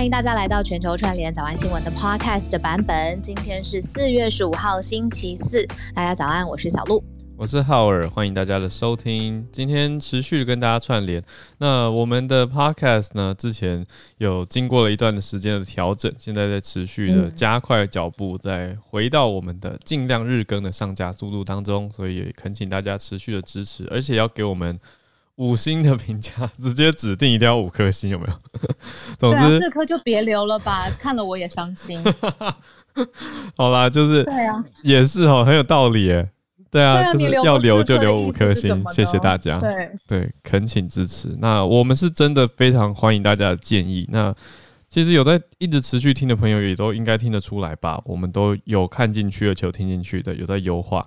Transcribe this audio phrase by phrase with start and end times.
[0.00, 3.20] 欢迎大家来到全球串联早安新闻的 Podcast 的版本。
[3.20, 5.66] 今天是四月十五号，星期四。
[5.94, 7.04] 大家早安，我是小鹿，
[7.36, 9.46] 我是浩尔，欢迎大家的收听。
[9.52, 11.22] 今天持续跟大家串联。
[11.58, 13.84] 那我们的 Podcast 呢，之前
[14.16, 21.90] 有经过了一段的时间的调整，现在在持续的加快脚步，再回到我们的尽量日更的上架速度当中。
[21.90, 24.80] 所以恳请大家持续的支持，而且要给我们。
[25.40, 28.34] 五星的评价，直接指定一定要五颗星，有没有？
[29.18, 31.98] 总之四颗就别留了吧，看了我也伤心。
[33.56, 36.28] 好啦，就是对啊，也是哦，很有道理耶。
[36.70, 39.58] 对啊，就是要留就留五颗星，谢谢大家。
[39.60, 41.34] 对对，恳请支持。
[41.40, 44.06] 那我们是真的非常欢迎大家的建议。
[44.12, 44.34] 那
[44.90, 47.98] 其实有在一直持续听的朋友，也都应该听得出来吧？
[48.04, 51.06] 我们都有看进去，而且有听进去的，有在优化。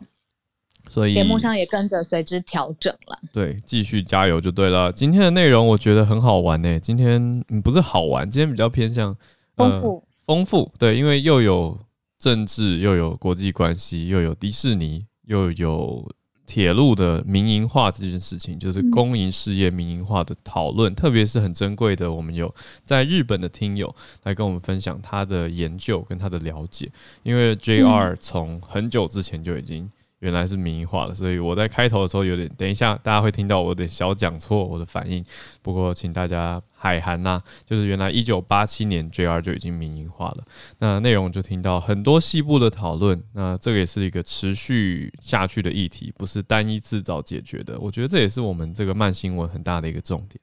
[0.90, 3.18] 所以节目上也跟着随之调整了。
[3.32, 4.92] 对，继续加油就对了。
[4.92, 6.80] 今天的内容我觉得很好玩呢、欸。
[6.80, 9.16] 今天不是好玩，今天比较偏向
[9.56, 10.72] 丰富丰富。
[10.78, 11.76] 对，因为又有
[12.20, 16.08] 政治，又有国际关系，又有迪士尼，又有
[16.46, 20.94] 铁路的民营化这件事情，就是公营事业民营化的讨论。
[20.94, 22.54] 嗯、特别是很珍贵的，我们有
[22.86, 26.92] 在日本的听友来跟我们分享他的研究跟他的了解。
[27.24, 29.90] 因为 JR 从很久之前就已经。
[30.24, 35.22] 原来是民营化了，所以我在开头的时候有点，等一下大家会听到我有点小讲错我的反应。
[35.62, 40.46] 不过请大家海涵呐，就是原来一九八七年 JR 就已经民营化了。
[40.80, 47.78] 那内容就听到很多细部的讨论，那这个也是一个持续下去的议题，不是单一制造解决的。
[47.78, 50.40] 我觉得这也是我们这个慢新闻很大的一个重点。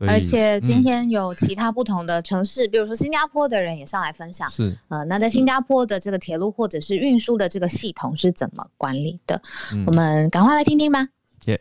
[0.00, 4.50] 而且今天有其他不同的城市，嗯、比如说新加坡的人也上来分享。
[4.50, 9.40] 是，呃，那在新加坡的这个铁路或者是运输的这个系统是怎么管理的？
[9.72, 11.08] 嗯、我们赶快来听听吧。
[11.46, 11.58] 耶。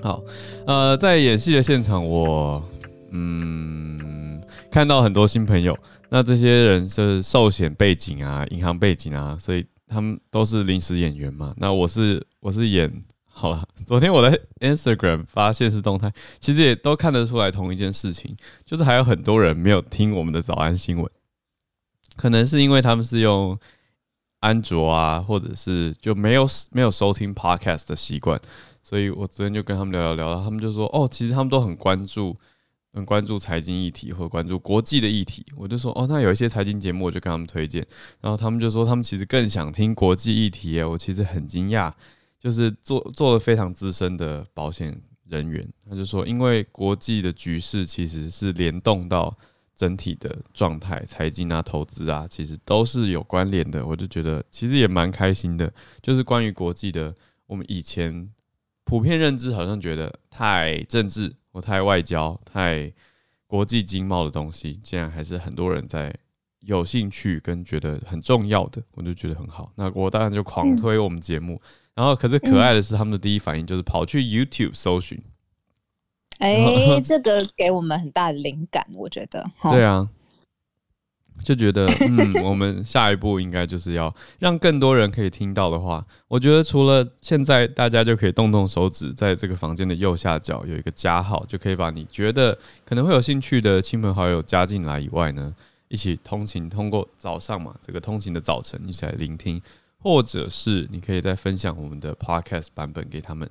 [0.00, 0.22] 好，
[0.66, 2.62] 呃，在演戏的现场我，我
[3.10, 5.76] 嗯看到很多新朋友。
[6.08, 9.66] 那这些人是寿险背景啊，银行背景啊，所以。
[9.94, 11.54] 他们都是临时演员嘛？
[11.56, 13.66] 那我是我是演好了。
[13.86, 21.08] 昨天我在 Instagram 发限时动态，其实也都看得出来同一件事情，就是还有很多人没有听我们的早安新闻，
[22.16, 23.56] 可能是因为他们是用
[24.40, 28.40] 安卓啊，或者是就没有没有收听 Podcast 的习惯，
[28.82, 32.36] 所以我昨天就跟他们聊聊聊，他们就说哦，其实他们都很关注。
[32.94, 37.84] 很关注财经议题或关注国际的议题，我就说哦，那有一些财经节目，我就跟他们推荐，
[38.20, 40.84] 然后他们就说他们其实更想听国际议题耶。
[40.84, 41.92] 我其实很惊讶，
[42.38, 44.96] 就是做做了非常资深的保险
[45.28, 49.36] 人员，他就说，因为国际的局势其实是联动到
[49.74, 53.84] 整体的状态，财经啊、投资啊，其实都是有关联的。
[53.84, 57.12] 我就觉得其实也蛮开心的，就是关于国际的，
[57.48, 58.30] 我们以前
[58.84, 61.34] 普遍认知好像觉得太政治。
[61.54, 62.92] 我太外交、太
[63.46, 66.12] 国际经贸的东西，竟然还是很多人在
[66.58, 69.70] 有兴趣跟觉得很重要的，我就觉得很好。
[69.76, 71.60] 那我当然就狂推我们节目，嗯、
[71.94, 75.16] 然后可是可爱的是，他们的第一反应就是跑去 YouTube 搜寻。
[76.38, 79.48] 哎、欸，这个给我们很大的灵感，我觉得。
[79.70, 80.08] 对啊。
[81.42, 86.04] 就觉得， 嗯，我们下一步应该就是要让更多人可以听到的话。
[86.28, 95.54] 我觉得除了现在大家就可以动动手指，在这个房间的右下角有一个加号，就可以把你觉得可能会有兴趣的亲朋好友加进来以外呢，
[95.88, 99.60] 一起通勤，通过早上嘛，这个通勤的早晨一起来聆听，
[99.98, 103.48] 或者是你可以再分享我们的 Podcast 版本给他们。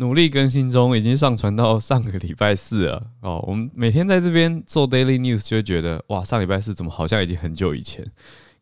[0.00, 3.44] 努力更新中，已经上传到上个礼拜四了哦。
[3.46, 8.10] 我们每天在这边做 Daily News，就觉得哇，上礼拜四怎么好像已经很久以前？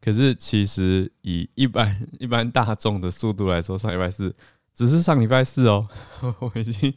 [0.00, 4.34] 可是其实以一般 一般大众的速度来说，上礼拜四
[4.75, 5.87] 只是上礼拜四哦。
[6.41, 6.93] 我已经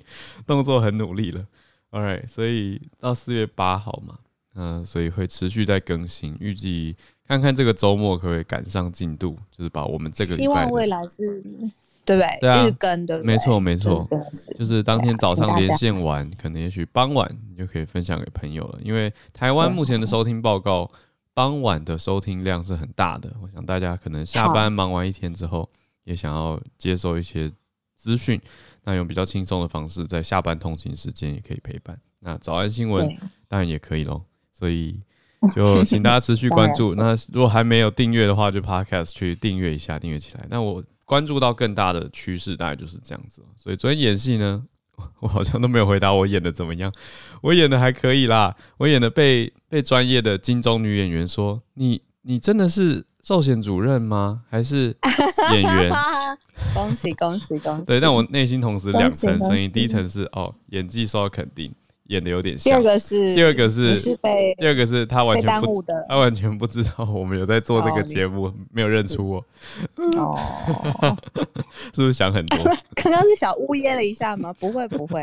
[0.48, 1.46] 动作很努力了。
[1.92, 4.18] All right，所以到四月八号嘛，
[4.56, 6.96] 嗯、所以会持续在更新，预计
[7.28, 11.44] 看看这个周末可不可以赶上进度，就是把我们这个希望未来是。
[12.04, 12.38] 对不对？
[12.42, 14.08] 对啊，日更的，没错没错，
[14.58, 18.80] 就是当天早上连线完，可能也许傍晚你就可以分享给朋友了。
[18.82, 20.90] 因为台湾目前的收听报告，
[21.34, 23.32] 傍晚的收听量是很大的。
[23.42, 25.70] 我想大家可能下班忙完一天之后，
[26.04, 27.50] 也想要接受一些
[27.96, 28.42] 资讯，
[28.84, 31.98] 那用比较轻松的方式，在下班通勤时间也可以陪伴。
[32.20, 33.08] 那早安新闻
[33.48, 34.22] 当然也可以喽。
[34.52, 35.00] 所以
[35.56, 36.94] 就请大家持续关注。
[36.96, 40.46] 那如果还没有订阅的话，就 Podcast 去订阅一下，订阅起来。
[40.50, 40.84] 那我。
[41.12, 43.44] 关注到更大的趋势，大概就是这样子。
[43.58, 44.64] 所以昨天演戏呢，
[45.20, 46.90] 我好像都没有回答我演的怎么样。
[47.42, 54.44] 我演的还可以啦，我演的被被专业的金钟女演员说：“你你真的是寿险主任吗？
[54.50, 54.96] 还是
[55.52, 55.92] 演员？”
[56.74, 57.84] 恭喜恭喜恭喜！
[57.84, 61.74] 对，但我内心同时两层声音，第一层是哦，演技受到肯定，
[62.12, 62.72] 演的有点像。
[62.72, 69.46] 第二个是，第二个是，是被第二个是他完全不的，他完全不知道我们有在做这个节目，哦、没有认出我。
[70.18, 70.38] 哦，
[71.96, 72.60] 是不是想很多？
[72.96, 74.54] 刚刚是小呜咽了一下吗？
[74.60, 75.22] 不会不会。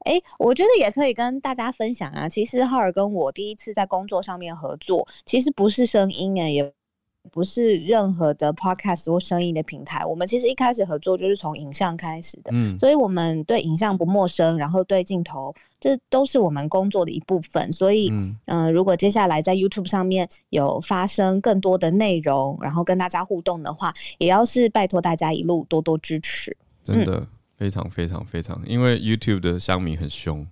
[0.00, 2.28] 哎、欸，我觉得也可以跟大家分享啊。
[2.28, 6.72] 其实浩尔跟我第一次在工作上面合作，其实不是声音哎，也。
[7.30, 17.70] 不是任何的 podcast 或声音的平台，我们其实一开始合作就是从影像开始的，嗯，所以我们对影像不陌生，然后对镜头，这都是我们工作的一部分。
[17.72, 26.56] 所以，嗯、呃，如果接下来在 YouTube 上面有发生更多的内容，然后跟大家互动的话，也要是拜托大家一路多多支持。
[26.82, 27.26] 真的、嗯、
[27.56, 30.46] 非常非常非常，因为 YouTube 的乡民很凶。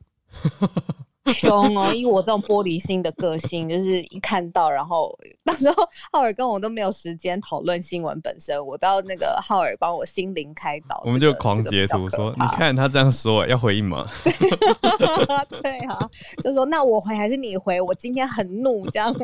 [1.26, 1.92] 凶哦！
[1.92, 5.76] 以我这种玻璃心的个性，就是一看到，然后到时候
[6.12, 14.06] 浩尔跟我都没有时间讨论新闻本身，我到那个浩尔帮我心灵开导、这个，我们就狂截图说：“你看他这样说，要回应吗？”
[15.62, 15.98] 对啊，
[16.42, 17.80] 就说那我回还是你回？
[17.80, 19.14] 我今天很怒，这样。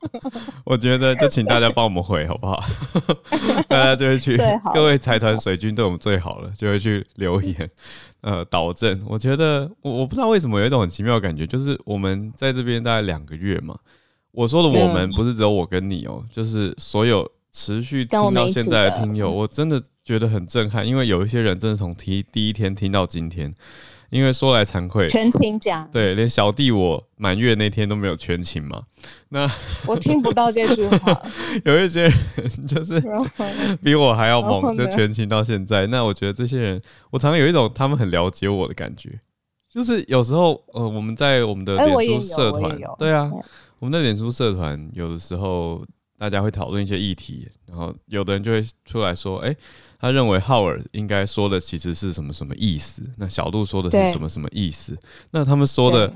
[0.64, 2.62] 我觉得就请大家帮我们回好不好？
[3.66, 4.36] 大家就会去，
[4.74, 7.70] 各位财团水军对我们最好了，就会去留言。
[8.22, 13.76] 呃，导正，我觉得我我不知道为什么有一种很奇妙的感觉，就是我们在这边大概两个月嘛。
[14.32, 23.52] 我说的我们不是只有我跟你哦、喔，就是所有持续听到现在的听友，我真的觉得很震撼，因为有一些人真的从第第一天听到今天。
[24.10, 28.82] 因为说来惭愧，全勤奖对，连小弟我满月那天都没有全勤嘛。
[29.28, 29.48] 那
[29.86, 31.22] 我听不到这句话。
[31.64, 33.00] 有一些人就是
[33.82, 35.86] 比我还要猛，就全勤到现在。
[35.86, 39.20] 那我觉得这些人，我常常有一种他们很了解我的感觉。
[39.72, 43.30] 就是有时候，呃，我们在我们的脸书社团，对啊，
[43.78, 45.80] 我们的脸书社团有的时候
[46.20, 49.56] 大家会讨论一些议题，然后有的人就会出来说，哎。
[50.02, 53.02] 他认为浩尔应该说的其实是什么什么意思？
[53.18, 54.98] 那小鹿说的是什么什么意思？
[55.30, 56.10] 那他们说的，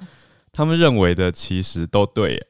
[0.50, 2.42] 他们认为的其实都对。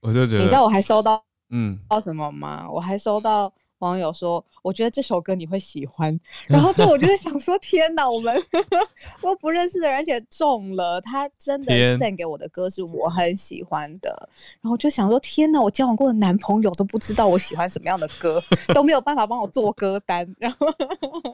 [0.00, 2.68] 我就觉得，你知道我还收到嗯，到什么吗？
[2.68, 3.52] 我还收到。
[3.88, 6.18] 网友说：“我觉得这首歌你会喜欢。”
[6.48, 8.34] 然后这我就在想说：“天哪，我们
[9.22, 14.28] 我不认识的人，而且中了，他真的献给我的歌是我很喜欢的。”
[14.62, 18.42] 然后就想说：“天哪，我交往过的男朋友都不知道我喜欢什么样的歌，
[18.74, 20.66] 都没有办法帮我做歌单，然后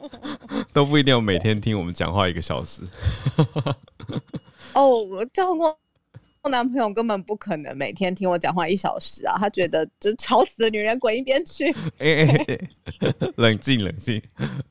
[0.73, 2.81] 都不一定要每天听我们讲话一个小时。
[4.73, 5.77] ”哦，我交往过。
[6.41, 9.35] 我男朋友根本不可能每天听我讲话一小时啊！
[9.37, 11.69] 他觉得这吵死的女人滚一边去！
[11.97, 14.21] 哎 哎哎， 冷静冷静。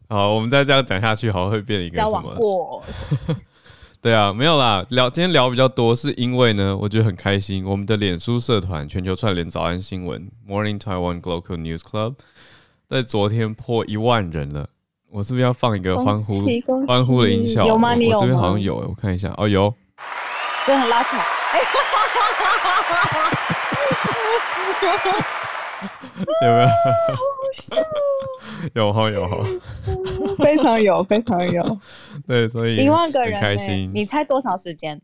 [0.09, 2.35] 好，我们再这样讲下去，好像会变一个什么？
[2.37, 2.83] 过。
[4.01, 4.85] 对啊，没有啦。
[4.91, 7.65] 聊今天聊比较多，是因为呢，我觉得很开心。
[7.67, 12.15] 我们的脸书社团全球串联早安新闻 Morning Taiwan Global News Club
[12.89, 14.71] 在昨天破一万人了。
[15.11, 16.41] 我是不是要放一个欢呼
[16.87, 17.67] 欢呼的音效？
[17.67, 17.95] 有吗？
[17.95, 18.17] 你有吗？
[18.17, 19.35] 我这边好像有，我看一下。
[19.37, 19.75] 哦，有。
[20.65, 21.38] 对，很拉踩。
[21.53, 21.61] 哎，
[26.43, 26.67] 有没有？
[26.69, 26.73] 好
[27.53, 27.77] 笑，
[28.75, 29.39] 有哈有哈，
[30.39, 31.79] 非常有非常有。
[32.27, 33.91] 对，所以一万个人，开心。
[33.95, 35.01] 你猜多少时间？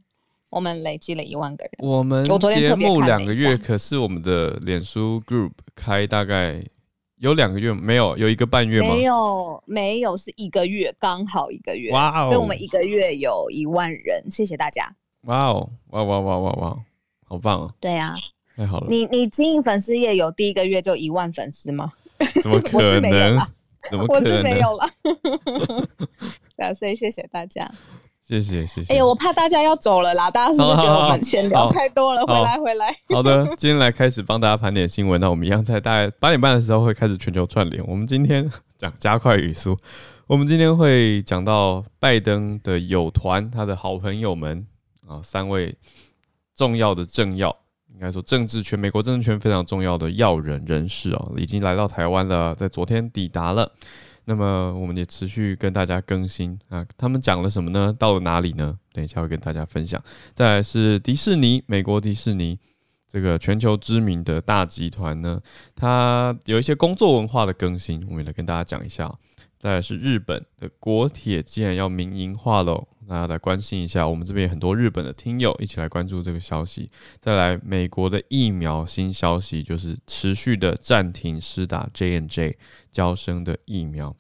[0.51, 1.73] 我们累积了一万个人。
[1.79, 2.25] 我们
[2.55, 6.63] 节目两个月，可是我们的脸书 group 开大概
[7.17, 8.95] 有两个月，没有有一个半月吗？
[8.95, 11.91] 没有，没有是一个月，刚好一个月。
[11.91, 12.29] 哇哦！
[12.29, 14.95] 所以我们一个月有一万人，谢谢大家。
[15.27, 16.77] 哇哦，哇哇哇哇哇，
[17.27, 17.71] 好棒哦！
[17.81, 18.17] 对呀、啊，
[18.57, 18.87] 太好了。
[18.89, 21.93] 你你经营粉丝页有第一个月就一万粉丝吗？
[22.43, 23.39] 怎么 可能？
[23.91, 24.33] 怎么可能？
[24.33, 24.89] 我是没有了。
[26.57, 27.69] 对啊，所以谢谢大家，
[28.27, 28.93] 谢谢谢谢。
[28.93, 32.25] 哎呀，我怕大家要走了啦，大家是不是觉得我们闲聊太多了？
[32.27, 32.95] 回来回来。
[33.09, 35.21] 好的，今天来开始帮大家盘点新闻。
[35.21, 37.85] 那我们一样在大概八点半的时候会开始全球串联。
[37.87, 39.77] 我们今天讲加快语速，
[40.27, 44.67] 我们今天会讲到拜登的友团，他的好朋友们。
[45.07, 45.75] 啊，三位
[46.55, 47.55] 重要的政要，
[47.93, 53.71] 应该说政治圈、美国政治圈非常重要的要人人士啊，已经来到台湾了，在昨天抵达了。
[54.27, 57.95] 那么我们也持续跟大家更新啊，他们讲了什么呢？
[57.99, 58.79] 到了哪里呢？
[58.93, 60.03] 等一下会跟大家分享。
[60.33, 62.59] 再来是迪士尼，美国迪士尼
[63.07, 65.39] 这个全球知名的大集团呢，
[65.77, 69.15] 它有一些工作文化的更新，我们也来跟大家讲一下。
[69.59, 72.89] 再来是日本的国铁，既然要民营化喽。
[73.09, 76.89] 大家来关心一下，我们这边很多日本的听友一起来关注这个消息。
[77.21, 82.57] 再来，美国的疫苗新消息就是持续的暂停施打 J&J
[82.91, 84.15] 交生的疫苗。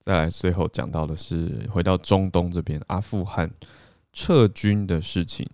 [0.00, 3.50] 再来，最后讲到的是回到中东这边，阿富汗
[4.12, 5.48] 撤军的事情。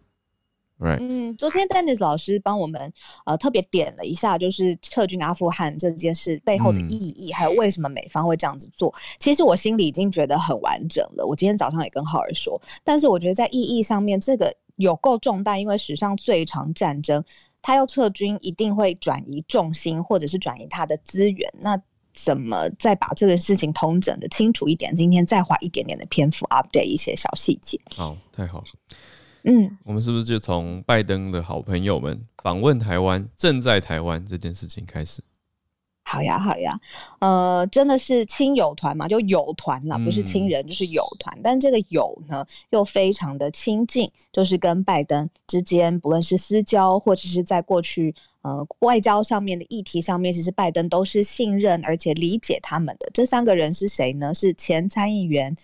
[0.78, 0.98] Right.
[1.00, 2.92] 嗯，昨天 Dennis 老师帮我们
[3.26, 8.94] 呃特别点了一下，就是撤军阿富汗这件事背后的意义，嗯、还有为什么美方会这样子做。
[9.18, 11.26] 其实我心里已经觉得很完整了。
[11.26, 17.24] 我今天早上也跟浩儿说，但是我觉得在意义上面，这个有够重大，因为史上最长战争，
[17.60, 21.52] 他要撤军一定会转移重心，或者是转移他的资源。
[21.60, 21.76] 那
[22.12, 24.94] 怎么再把这个事情通整的清楚一点？
[24.94, 27.80] 今天再花一点点的篇幅 update 一些小细节。
[27.96, 28.62] 好，太好。
[29.44, 35.22] 嗯，我们是不是就从拜登的好朋友们访问台湾、正在台湾这件事情开始？
[36.02, 36.80] 好呀，好呀，
[37.18, 41.36] 呃，真的是亲友团嘛，就友团啦，不是亲人，就是友团。
[41.38, 53.10] 嗯、但这个友呢，又非常的亲近，就是跟拜登之间，不论是私交，或者是在过去呃外交上面的议题上面，其实拜登都是信任而且理解他们的。
[53.12, 54.32] 这三个人是谁呢？
[54.32, 55.54] 是前参议员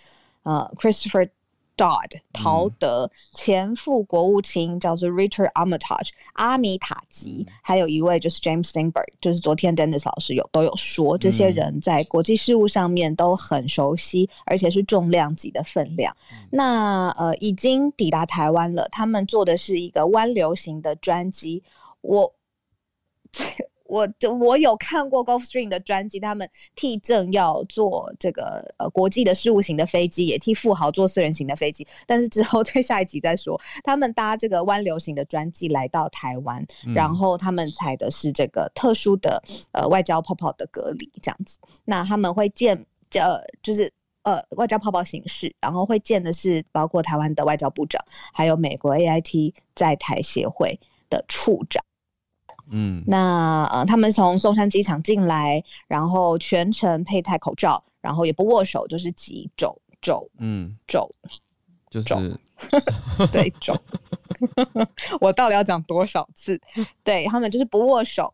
[0.43, 1.29] 呃 Christopher。
[1.77, 16.17] Dodd 陶德前副国务卿叫做 Richard Armitage 阿米塔吉，还有一位就是 James Steinberg，就是昨天 Dennis 老师有都有说，这些人在国际事务上面都很熟悉，而且是重量级的分量。
[16.51, 21.63] 那呃已经抵达台湾了，他们坐的是一个湾流型的专机，
[22.03, 22.33] 我。
[23.85, 24.09] 我
[24.41, 31.87] 我有看过 Gulfstream 的专辑，他们替政要坐这个呃国际的事务型的飞机，也替富豪坐私人型的飞机。
[32.07, 41.59] 但是之后 在下一集再说，他们搭这个湾流型的专机来到台湾，嗯、然后他们采的是这个特殊的呃外交泡泡的隔离这样子。
[41.85, 42.75] 那他们会见
[43.13, 51.85] 呃就是呃外交泡泡形式，然后会见的是包括台湾的外交部长，还有美国 AIT 在台协会的处长。
[52.71, 61.09] 嗯，那呃，他们从松山机场进来，然后全程佩戴口罩，然后也不握手，就是挤肘肘，嗯，肘，
[61.91, 62.39] 就是
[63.31, 63.75] 对肘。
[65.21, 66.61] 我到底要讲多少次？
[67.05, 68.33] 对，他们就是不握手。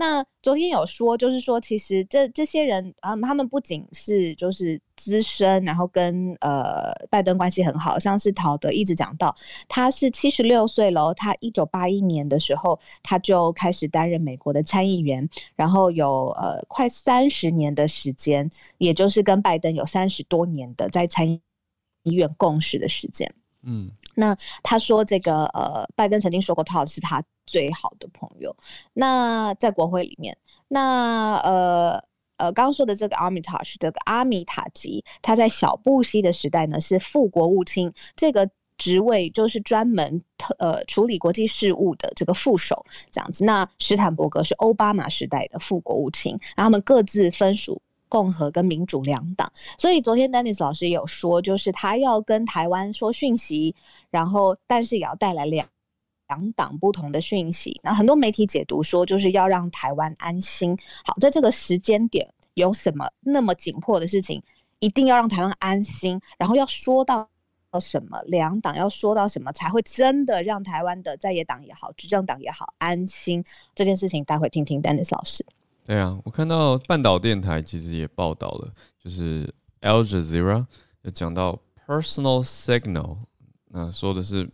[0.00, 9.36] 那昨天有说，就是说，其实这这些人啊、嗯，他们不仅是就是资深，然后跟呃拜登关系很好，像是陶德一直讲到，
[9.68, 21.40] 他是七十六岁了，他一九八一年的时候他就开始担任美国的参议员，然后有呃快三十年的时间，也就是跟拜登有三十多年的在参议
[22.04, 23.30] 院共事的时间。
[23.64, 28.54] 嗯，那他说这个呃，拜登曾经说过，他是他最好的朋友。
[28.92, 30.36] 那在国会里面，
[30.68, 32.02] 那呃
[32.36, 43.44] 呃，刚刚说的这个 Armitage 这个阿米塔吉，他在小布希的时代呢是副国务卿，这个职位就是专门特呃处理国际事务的这个副手这样子。
[43.44, 47.82] 那史坦伯格是奥巴马时代的副国务卿，然后他们各自分属。
[48.10, 53.72] 共和跟民主两党，所以昨天 Dennis 老师也有说，就是他要跟台湾说讯息，
[54.10, 55.64] 然后但是也要带来两
[56.30, 57.80] 两党不同的讯息。
[57.82, 60.76] 那很多媒体解读说，就是要让台湾安心。
[61.04, 64.40] 好，在这个时间点，有什么那么紧迫的事情，
[64.78, 67.28] 一定要让台湾安心，然后要说到
[67.80, 73.44] 什么，两党要说到什么，才会真的让台湾的在野党也好，执政党也好安心。
[73.74, 75.44] 这件事情，待会听听 Dennis 老师。
[75.84, 78.72] 对啊，我看到半岛电台其实也报道了，
[79.02, 80.64] 就是 Al Jazeera
[81.02, 83.16] 有讲到 personal signal，
[83.68, 84.48] 那说的是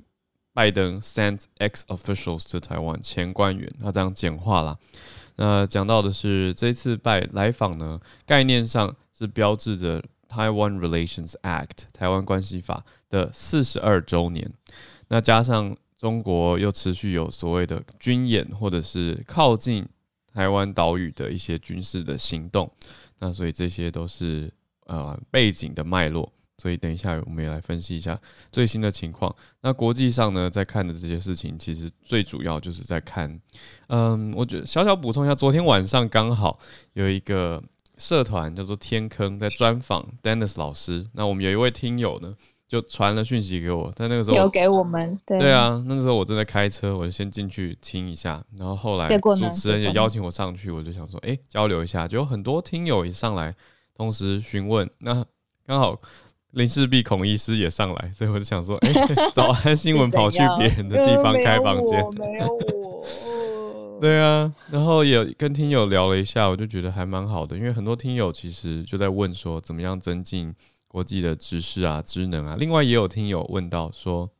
[0.57, 4.79] 拜登 sent ex officials to Taiwan 前官员，他这样简化啦。
[5.37, 14.51] 那讲到的是这次拜来访呢，概念上是标志着 Taiwan Relations Act 台湾关系法的四十二周年，
[15.09, 19.87] 那加上中国又持续有所谓的军演或者是靠近。
[20.37, 22.71] 台湾岛屿的一些军事的行动，
[23.21, 24.53] 那所以这些都是
[24.85, 28.19] 呃背景的脉络，所以等一下我们也来分析一下
[28.51, 29.35] 最新的情况。
[29.61, 33.41] 那国际上呢，在看的这些事情，其实最主要就是在看，
[33.89, 36.59] 嗯，我觉得小小补充一下，昨天晚上刚好
[36.95, 37.63] 有一个
[37.99, 42.35] 社团叫做天坑在专访 Dennis 老师，那我们有一位听友呢。
[42.69, 53.55] 就传了讯息给我，在那个时候有给我们，对对啊，那个时候我正在开车，我就先进去听一下，然后后来主持人也邀请我上去，我就想说，哎、欸，交流一下，就有很多听友也上来，
[53.95, 55.25] 同时询问，那
[55.65, 55.97] 刚好
[56.57, 70.55] 林氏璧孔医师也上来，所以我就想说，哎、欸， 早安新闻跑去别人的地方开房间，没有我，对啊，然后也跟听友聊了一下，我就觉得还蛮好的，因为很多听友其实就在问说，怎么样增进。
[70.89, 74.31] 国际的知识啊，知能啊，另外也有听友问到说，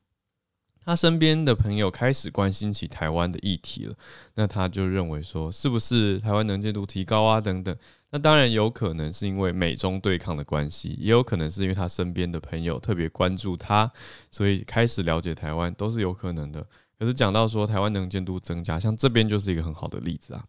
[0.83, 3.95] 他身边的朋友开始关心起台湾的议题了，
[4.37, 7.39] 那他就认为说，是不是台湾能见度提高啊？
[7.43, 7.77] 等等。
[8.11, 13.91] 那当然有可能是因为美中对抗的关系，也有可能是因为他身边的朋友特别关注他，
[14.31, 16.67] 所以开始了解台湾，都是有可能的。
[16.99, 20.45] 可是讲到说台湾能见度增加，像这边就是一个很好的例子啊，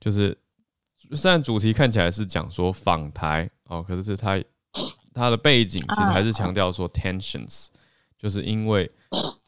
[0.00, 0.36] 就是
[1.12, 4.42] 虽然主题看起来是讲说访台哦，可是是他
[5.12, 7.68] 他的背景其实还是强调说 tensions，
[8.18, 8.90] 就是因为。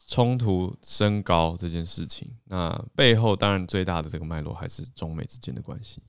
[0.09, 6.01] 冲突升高这件事情，那背后当然最大的这个脉络还是中美之间的关系。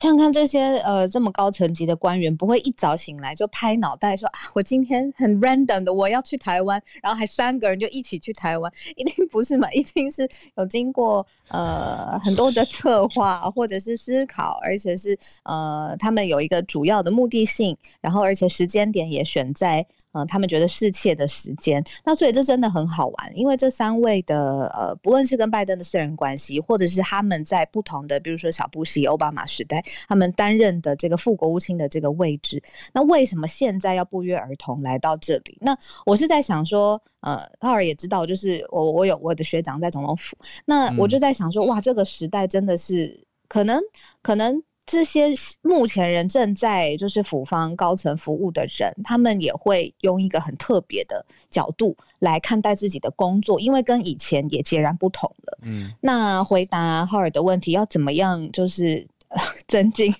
[0.00, 9.70] 看看这些呃这么高层级的官员，不会一早醒来就拍脑袋说啊，我今天很 random 的我要去台湾，然后还三个人就一起去台湾， 一定不是嘛？
[9.72, 10.26] 一定是
[10.56, 19.86] 有经过呃很多的策划或者是思考，而且是呃他们有一个主要的目的性，然后而且时间点也选在。
[20.12, 32.60] 嗯，他们觉得侍妾的时间，那所以这真的很好玩，因为这三位的呃，不论是跟拜登的私人关系，或者是他们在不同的，比如说小布什、奥巴马时代，他们担任的这个副国务卿的这个位置，
[32.92, 35.56] 那为什么现在要不约而同来到这里？
[35.60, 43.80] 那我是在想说，呃，奥尔也知道，就是我我有我的学长在总统府，那我就在想说，哇，这个时代真的是可能
[44.22, 44.60] 可能。
[44.90, 45.28] 这些
[45.62, 55.58] 目前人正在就是府方高层服务的人，他们也会用一个很特别的角度来看待自己的工作，因为跟以前也截然不同了。
[55.62, 59.06] 嗯，那回答浩尔的问题，要怎么样就是？
[59.68, 60.12] 增进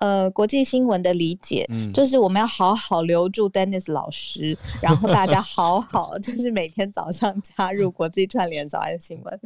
[0.00, 9.40] 呃国际新闻的理解，嗯，就是我们要好好留住 Dennis 老师，然后大家好好 就是每天早上加入国际串联早安新闻。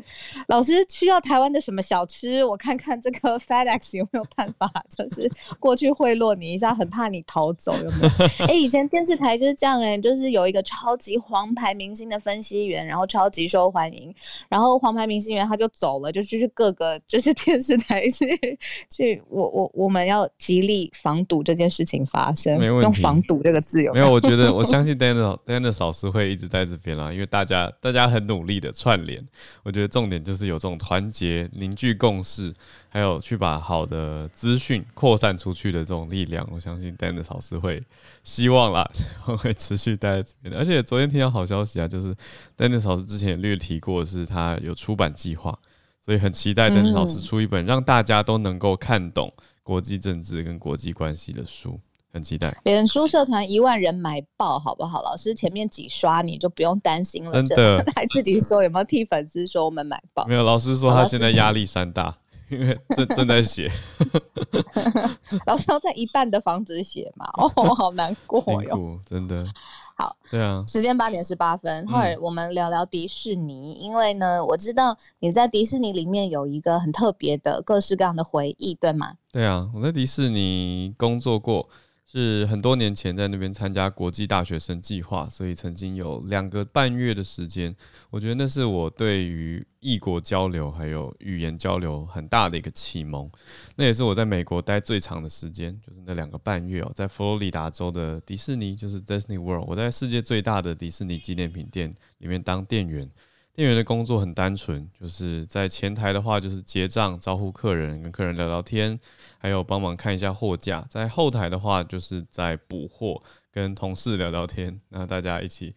[0.46, 2.44] 老师需要台湾的什么小吃？
[2.44, 5.28] 我看看这个 FedEx 有没有办法，就是
[5.58, 8.08] 过去贿赂你一下，很怕你逃走，有没有？
[8.46, 14.14] 哎、欸，以前电视台就是这样哎、欸，就是有一个超级黄牌明星的分析员，然后超级受欢迎，
[14.48, 18.26] 然后黄牌明星员他就走了，就去各个就是电视台去。
[18.90, 22.58] 去，我我我们要极力防堵这件事情发生。
[22.58, 24.10] 没问题，用“防堵”这个字有没有？
[24.10, 29.24] 我觉得我相信 Dennis Dennis 老师会一直在这边啦，因为大家大家很努力的串联。
[29.62, 32.54] 我觉得重点就是有这种团结、凝聚共识，
[32.88, 36.48] 还有去把好的资讯扩散出去的这种力量。
[36.52, 37.82] 我相信 Dennis 老师会
[38.24, 38.88] 希望啦，
[39.38, 40.58] 会持续待在这边的。
[40.58, 42.14] 而且昨天听到好消息啊，就是
[42.56, 45.58] Dennis 老师之前也略提过，是他有出版计划。
[46.06, 49.32] 所以很期待等老师出一本让大家都能够看懂
[49.64, 51.80] 国际政治跟国际关系的书，
[52.12, 52.56] 很期待。
[52.62, 55.02] 脸书社团一万人买爆，好不好？
[55.02, 57.32] 老师前面几刷你就不用担心了。
[57.42, 60.24] 真的， 还自己说有没有替粉丝说我们买爆？
[60.26, 62.16] 没有，老师说他现在压力山大，
[62.50, 63.68] 因为正正在写。
[65.44, 67.26] 老师要在一半的房子写嘛？
[67.34, 69.44] 哦，好难过哟，真的。
[69.98, 79.14] 好，对啊，时间八点十八分，后来我们聊聊迪士尼，嗯，因为呢，我知道你在迪士尼里面有一个很特别的各式各样的回忆，对吗？
[79.32, 81.66] 对啊，我在迪士尼工作过。
[82.08, 87.74] 是很多年前在那边参加国际大学生计划，所以曾经有两个半月的时间，
[88.10, 93.28] 我觉得那是我对于异国交流还有语言交流很大的一个启蒙。
[93.74, 103.10] 那也是我在美国待最长的时间，就是那两个半月哦，在佛罗里达州的迪士尼，就是 Disney World，我在世界最大的迪士尼纪念品店里面当店员。
[103.56, 109.00] 店员的工作很单纯，就是在前台的话，就是结账、招呼客人、跟客人聊聊天，
[109.38, 114.78] 还有帮忙看一下货架；在后台的话，就是在补货、跟同事聊聊天。
[114.90, 115.74] 那大家一起，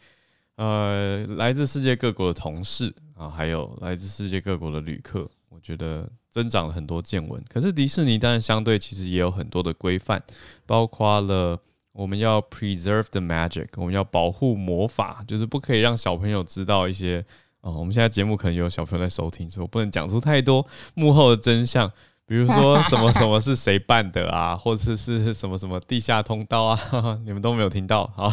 [0.57, 7.41] 呃，来自世界各国的同事啊，还有来自世界各国的旅客，我觉得增长了很多见闻。
[7.47, 10.21] 可是迪士尼当然相对其实也有很多的规范，
[10.65, 11.57] 包括了
[11.93, 17.25] 我们要 preserve the magic，我们要保护魔法，就是不可以让小朋友知道一些。
[17.61, 21.91] 哦，我们现在节目可能有小朋友在收听，所以我不能讲出太多幕后的真相，
[22.25, 26.79] 比如说 什么什么是谁办的啊，或者是什么什么地下通道啊，
[27.25, 28.07] 你们都没有听到。
[28.15, 28.29] 好，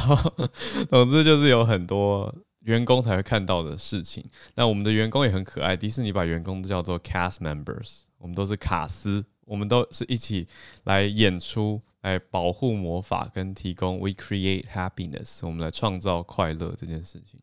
[0.89, 4.25] 总之就是有很多员工才会看到的事情。
[4.55, 10.47] 那我们的员工也很可爱，迪士尼把员工都叫做 cast members，我们都是卡斯，我们都是一起
[10.85, 17.41] 来演出，来保护魔法跟提供 we create happiness，我们来创造快乐这件事情。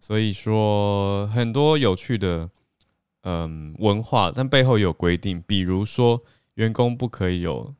[0.00, 2.48] 所以说很多有趣的
[3.22, 6.22] 嗯文化，但背后有规定，比如说
[6.54, 7.74] 员工不可以有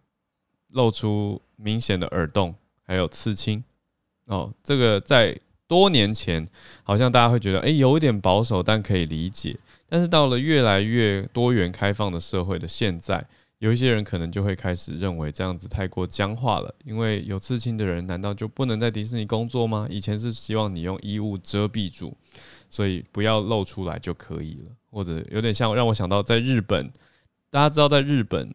[0.69, 3.63] 露出明显的耳洞，还有刺青
[4.27, 4.53] 哦。
[4.63, 6.47] 这个在多年前
[6.83, 9.57] 好像大家会觉得诶有一点保守，但可以理解。
[9.89, 13.25] 但是到了越来越多元开放的社会的现在，
[13.67, 19.89] 有一些人可能就会开始认为这样子太过僵化了，因为有刺青的人难道就不能在迪士尼工作吗？
[19.91, 22.17] 以前是希望你用衣物遮蔽住，
[22.71, 24.71] 所以不要露出来就可以了。
[24.89, 26.93] 或者有点像让我想到在日本，
[27.51, 28.55] 大家知道在日本，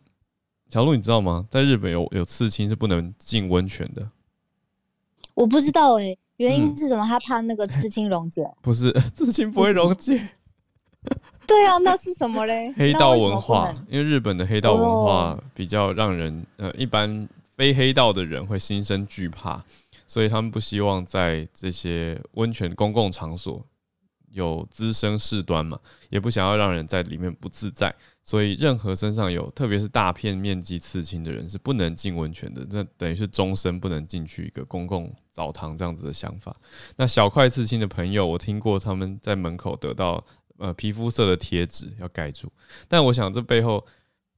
[0.69, 1.45] 小路你知道吗？
[1.49, 4.09] 在日本有有刺青是不能进温泉的。
[5.33, 7.03] 我不知道哎、欸，原因是什么？
[7.05, 8.49] 嗯、他怕那个刺青溶解？
[8.61, 10.29] 不是， 刺青不会溶解。
[11.51, 12.73] 对啊，那是什么嘞？
[12.79, 19.61] 黑道文化，因为日本的黑道文化比较让人呃，一般非黑道的人会心生惧怕，
[20.07, 23.61] 所以他们不希望在这些温泉公共场所
[24.31, 25.77] 有滋生事端嘛，
[26.09, 36.55] 也不想要让人在里面不自在，所以任何身上有特别是大片面积刺青的人是不能进温泉的，那等于是终身不能进去一个公共澡堂这样子的想法。
[36.95, 40.23] 那小块刺青的朋友，我听过他们在门口得到。
[40.61, 42.47] 呃，皮肤色的贴纸要盖住，
[42.87, 43.83] 但我想这背后，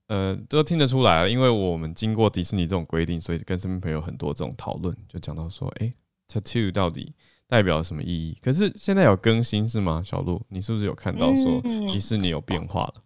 [0.08, 5.94] 呃，都听得出来了，因为我们经过迪士尼这种规定，所以跟身边朋友很多这种讨论，就讲到说，哎、欸、
[6.30, 7.14] ，tattoo 到底
[7.46, 8.38] 代表什么意义？
[8.42, 10.02] 可是现在有更新是吗？
[10.06, 13.04] 小鹿，你是不是有看到说迪士尼有变化了？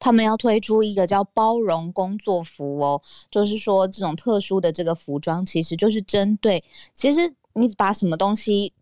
[0.00, 3.00] 他们要推出一个叫包容工作服哦，
[3.30, 8.72] 就是说这种特殊的这个服装，其实就是针对，其实你把什么东西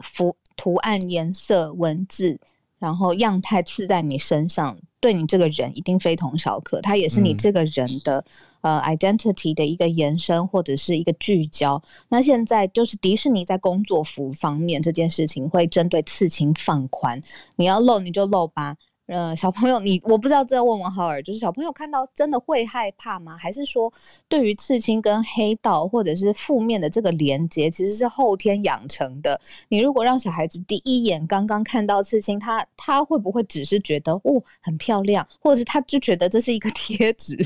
[0.00, 2.38] 服图案、颜色、文字。
[2.82, 6.80] 然后样态刺在你身上，对你这个人一定非同小可。
[6.80, 8.24] 它也是你这个人的、
[8.62, 11.80] 嗯、呃 identity 的一个延伸或者是一个聚焦。
[12.08, 17.22] 那现在就是迪士尼在工作服方面这件事情会针对刺青放宽，
[17.54, 18.76] 你要露你就露吧。
[19.06, 23.36] 呃，小朋友，你我不知道这要问问浩尔，就是小朋友看到真的会害怕吗？
[23.36, 23.92] 还是说
[24.28, 29.38] 对于刺青跟黑道或者是负面的这个连接，其实是后天养成的？
[29.68, 37.36] 你如果让小孩子第一眼刚刚看到刺青，他他会不会只是觉得哦很漂亮，或者是他就觉得这是一个 贴纸？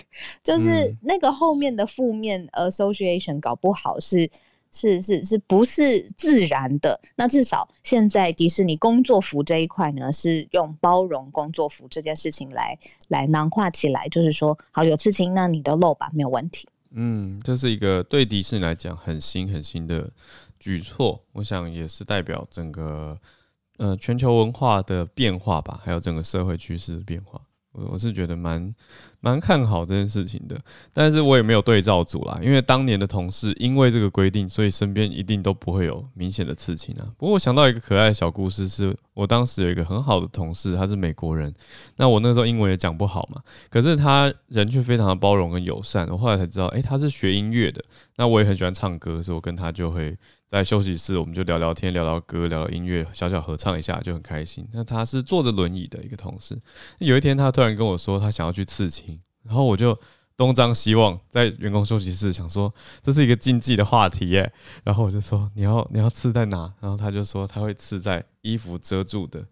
[0.45, 4.31] 就是那个后面的负面 association 搞不好是。
[4.77, 7.01] 是是是不是自然的？
[7.17, 16.69] 那至少现在迪士尼工作服这一块呢，是用包容工作服这件事情来来囊括起来，就是说，好有刺青，那你的露吧，没有问题。
[16.91, 20.11] 嗯，这是一个对迪士尼来讲很新很新的
[20.59, 23.19] 举措，我想也是代表整个
[23.79, 27.41] 呃全球文化的变化吧，还有整个社会趋势的变化。
[27.77, 28.75] 我我是觉得蛮。
[29.19, 30.57] 蛮看好这件事情的，
[30.95, 37.03] 但是我也没有对照组啦，因为当年的同事因为这个规定，所以身边一定都不会有明显的刺青啊。
[37.19, 41.53] 不过我想到一个可爱的小故事，是我当时有一个很好的同事，他是美国人，
[41.97, 46.07] 那我那时候英文也讲不好嘛，可是他人却非常的包容跟友善。
[46.09, 47.83] 我后来才知道，诶，他是学音乐的，
[48.17, 50.17] 那我也很喜欢唱歌，所以我跟他就会
[50.49, 54.67] 在休息室，我们就聊聊天，聊聊歌，聊聊音乐，小小合唱一下就很开心。
[54.73, 56.57] 那他是坐着轮椅的一个同事，
[56.99, 59.21] 有一天他突然跟我说，他想要去刺青。
[59.43, 59.99] 然后我就
[60.37, 64.53] 东张西望，在员工休息室想说，这是一个禁忌的话题耶。
[64.85, 66.73] 然后我就说，你要你要刺在哪？
[66.81, 69.45] 然后他就说他会刺在衣服遮住的，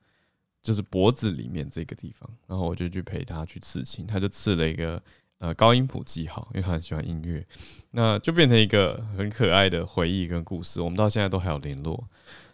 [0.62, 2.28] 就是脖子里面这个地方。
[2.46, 5.02] 然后我就去陪他去刺青，他就刺了一个
[5.44, 7.46] 呃高音谱记号，因为他很喜欢音乐，
[7.90, 10.80] 那就变成一个很可爱的回忆跟故事。
[10.80, 12.02] 我们到现在都还有联络，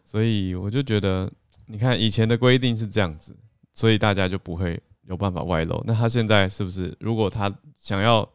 [0.05, 1.31] 所以我就觉得，
[1.66, 3.37] 你看以前的规定是这样子，
[3.72, 4.81] 所以大家就不会。
[5.07, 6.96] 有办法外露，那他现在是不是？
[7.00, 8.29] 如果他想要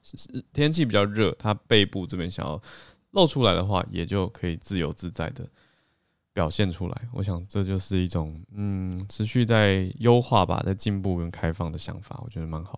[0.52, 2.62] 天气比较热，他背部这边想要
[3.12, 5.48] 露出来的话，也就可以自由自在的
[6.34, 7.02] 表现出来。
[7.14, 12.78] 我想这就是一种嗯，持续在优化吧，在进步跟开放的想法，我觉得蛮好。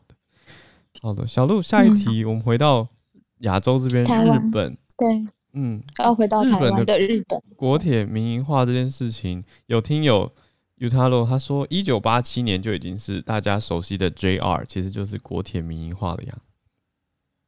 [1.02, 2.88] 好的，小鹿，下一题，我们回到
[3.40, 4.78] 亚洲这边，日本。
[4.98, 10.32] 对，嗯，要回到台湾的日本国铁民营化这件事情，有听友。
[10.80, 16.38] Utaro 他说，一九八七年就已经是大家熟悉的 JR，其实就是国铁民营化了呀。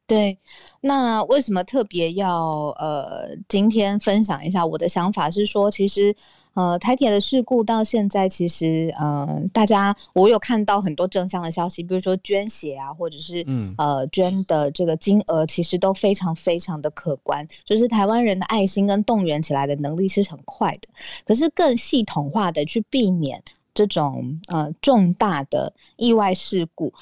[0.08, 0.38] 对，
[0.82, 5.30] 那为什么特别要呃今天分享一下我的想法？
[5.30, 6.16] 是说，其实。
[6.56, 17.46] 呃，台铁的事故到现在，其实呃，大家我有看到很多正向的消息，比如说捐血啊，或者是嗯呃捐的这个金额，其实都非常非常的可观。
[17.64, 20.90] 就是台湾人的爱心跟动员起来的能力是很快的，
[21.26, 23.42] 可是更系统化的去避免
[23.74, 26.94] 这种呃重大的意外事故。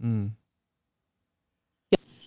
[0.00, 0.34] 嗯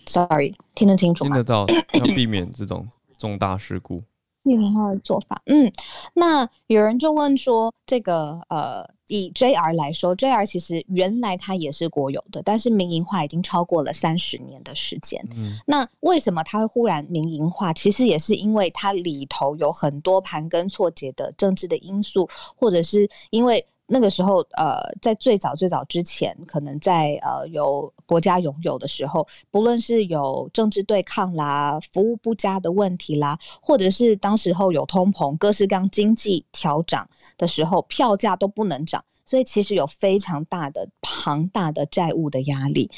[0.06, 1.30] ，sorry，听得清楚吗？
[1.30, 2.88] 听得到，要避 免这种
[3.18, 4.02] 重大事故。
[4.44, 5.70] 系统化的做法，嗯，
[6.14, 15.22] 那有人就问说，这个呃，以 JR 来说，JR 其实原来它也是国有的，但是民营化已经超过了三十年的时间。
[15.36, 17.72] 嗯，那为什么它会忽然民营化？
[17.74, 22.26] 其实也是因为它里头有很多盘根错节的政治的因素，
[22.56, 42.88] 或者是因为那个时候，呃，在最早最早之前，可能在呃有国家拥有的时候，不论是有政治对抗啦、服务不佳的问题啦，或者是当时候有通膨、各式各样经济调涨的时候，票价都不能涨，所以其实有非常大的庞大的债务的压力，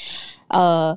[0.49, 0.95] 呃。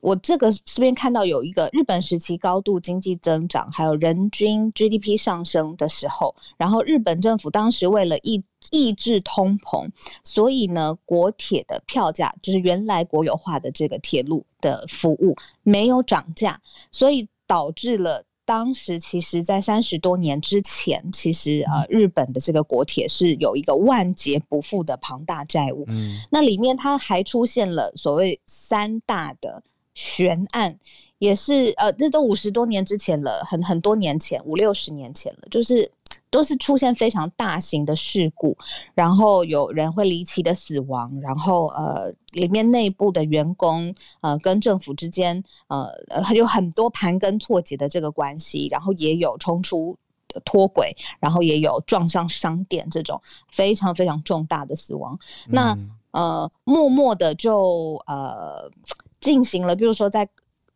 [0.00, 9.88] 我这个这边看到有一个日本时期高度经济增长，还有人均 GDP 上升的时候，然后日本政府当时为了抑抑制通膨，
[10.24, 25.84] 所以呢，国铁的票价就是原来国有化的这个铁路的服务没有涨价，所以导致了当时其实在三十多年之前，其实呃日本的这个国铁是有一个万劫不复的庞大债务。
[25.88, 29.62] 嗯，那里面它还出现了所谓三大的。
[29.94, 30.78] 悬案
[31.18, 35.90] 也是呃，这都五十多年之前了，很很多年前，五六十年前了，就是
[36.30, 38.56] 都是出现非常大型的事故，
[38.94, 45.90] 然后有人会离奇的死亡，然后呃，里面内部的员工呃跟政府之间呃
[46.34, 49.96] 有很多盘根错节的这个关系，然后也有冲出
[50.44, 55.78] 脱轨，然后也有撞上商店这种非常非常重大的死亡，嗯、那
[56.10, 58.70] 呃默默的就呃。
[59.20, 60.28] 进行了，比如说在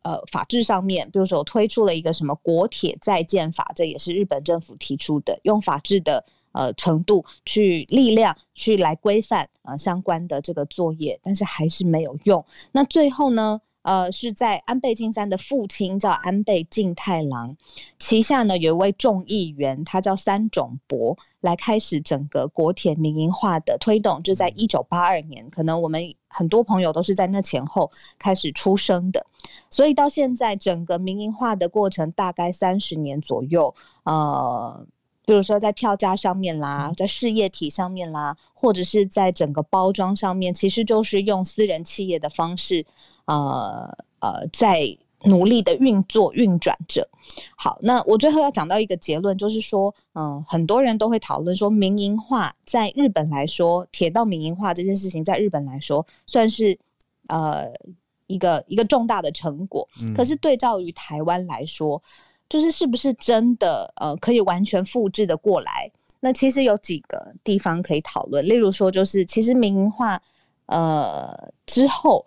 [0.03, 12.45] 呃法制上面，比如说推出了一个什么国铁在建法，这也是日本政府提出的，用法制的呃程度去力量去来规范呃相关的这个作业，但是还是没有用。
[12.71, 13.59] 那最后呢？
[13.83, 17.55] 呃，是在安倍晋三的父亲叫安倍晋太郎
[17.99, 29.25] 旗下呢，有一位众议员，他叫三种博，来开始整个国铁民营化的推动，就在一九八二年，可能我们很多朋友都是在那前后开始出生的，
[29.69, 34.85] 所以到现在整个民营化的过程大概三十年左右，呃，
[35.25, 42.85] 比如说在票价上面啦，在事业体上面啦，或者是在整个包装上面，其实就是用私人企业的方式。
[43.25, 47.07] 呃呃，在努力的运作运转着。
[47.55, 56.77] 好，那我最后要讲到一个结论，就是说，嗯、呃，很多人都会讨论说，民营化在日本来说，铁道民营化这件事情在日本来说，算是
[57.29, 57.71] 呃
[58.27, 59.87] 一个一个重大的成果。
[60.01, 62.01] 嗯、可是对照于台湾来说，
[62.49, 65.89] 就是是不是真的呃可以完全复制的过来？
[66.19, 70.21] 那其实有几个地方可以讨论，例如说，就是其实民营化
[70.65, 71.33] 呃
[71.65, 72.25] 之后。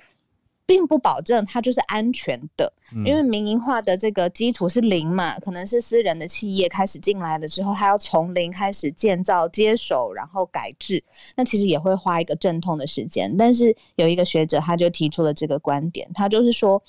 [0.67, 2.71] 并不保证它就是安全的，
[3.05, 11.03] 因为民营化的这个基础是零嘛，可能是私人的企业开始进来了之后，它要从零开始建造、接手，然后改制，
[11.37, 13.33] 那其实也会花一个阵痛的时间。
[13.37, 16.83] 但是有一个学者他就提出了这个观点，他就是说，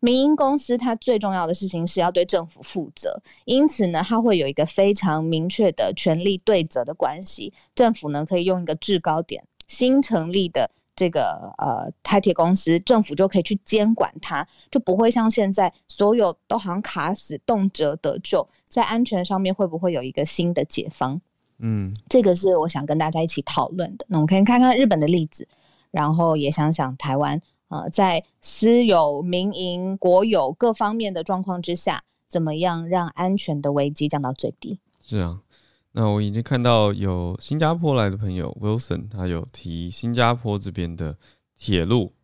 [0.00, 10.68] 民营公司它最重要的事情是要对政府负责，因此呢，它会有一个非常明确的权力对责的关系，政府呢可以用一个制高点，新成立的。
[10.94, 18.46] 这个呃，台铁公司政府就可以去监管它，就不会像现在所有都好像卡死，动辄得救。
[18.66, 21.20] 在安全上面会不会有一个新的解方？
[21.58, 24.04] 嗯，这个是我想跟大家一起讨论的。
[24.08, 25.48] 那我们可以看看日本的例子，
[25.90, 34.78] 然后也想想台湾呃，在私有、民营、国有各方面的状况之下，怎么样让安全的危机降到最低？
[35.00, 35.40] 是啊。
[35.94, 41.14] 那我已经看到有新加坡来的朋友 Wilson，他有提新加坡这边的
[41.54, 42.14] 铁路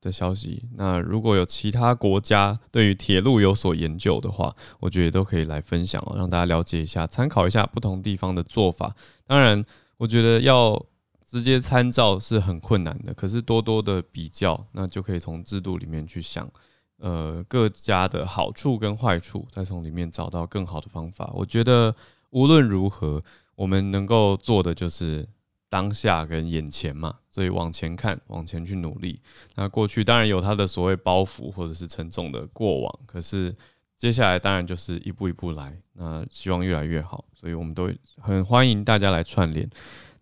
[0.00, 0.64] 的消息。
[0.76, 8.96] 那如果有其他国家对于铁路有所研究的话，我觉得都可以来分享哦，让大家了解一下，参考一下不同地方的做法。
[9.26, 9.62] 当然，
[9.98, 10.82] 我觉得要
[11.26, 16.50] 直接参照是很困难的，可是多多的比较，那就可以从制度里面去想，
[16.96, 21.30] 呃，各家的好处跟坏处，再从里面找到更好的方法。
[21.34, 21.94] 我觉得。
[22.30, 23.22] 无论如何，
[23.54, 25.28] 我们能够做的就是
[25.68, 29.20] 当下跟眼前嘛，所以往前看，往前去努力。
[29.54, 33.54] 那过去当然有它的所谓包袱或者是沉重的过往，可是
[33.96, 35.76] 接下来当然就是一步一步来。
[35.94, 39.68] 那希望越来越好，所以我们都很欢迎大家来串联。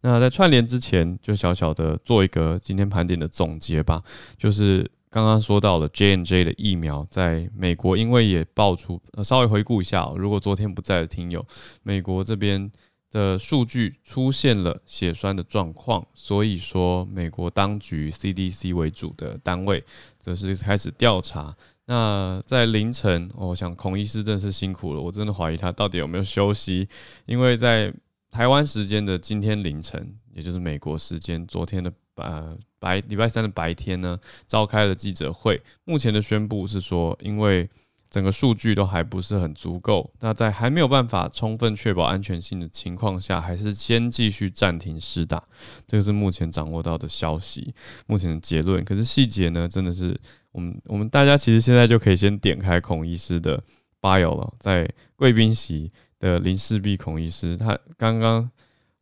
[0.00, 4.02] 那在串联之前，就小小的做一个今天盘点的总结吧，
[4.36, 4.90] 就是。
[5.08, 11.46] 刚刚说到了 J&J 的疫苗，在美国因为也爆出，稍微回顾一下，如果昨天不在的听友，
[11.82, 12.70] 美国这边
[13.10, 19.82] 的数据出现了血栓的状况，所以说美国当局 CDC 为主的单位
[20.18, 21.56] 则是开始调查。
[21.86, 26.86] 那在凌晨，我想孔医师真是辛苦了，我真的怀疑他到底有没有休息，
[27.24, 27.90] 因为在
[28.30, 32.58] 台湾时间的今天凌晨，也就是美国时间昨天的呃。
[32.78, 35.60] 白礼拜三的白天呢，召开了记者会。
[35.84, 37.68] 目前的宣布是说，因为
[38.08, 40.10] 整个数据都还不是很足够。
[40.20, 45.42] 那在还没有办法充分确保安全性的情况下，还是先继续暂停施打。
[45.86, 47.74] 这个是目前掌握到的消息，
[48.06, 48.84] 目前的结论。
[48.84, 50.18] 可是细节呢，真的是
[50.52, 53.62] 我们我们大家其实现在就可以先点开孔医师的
[54.00, 58.48] bio 了，在贵宾席的林氏璧孔医师，他刚刚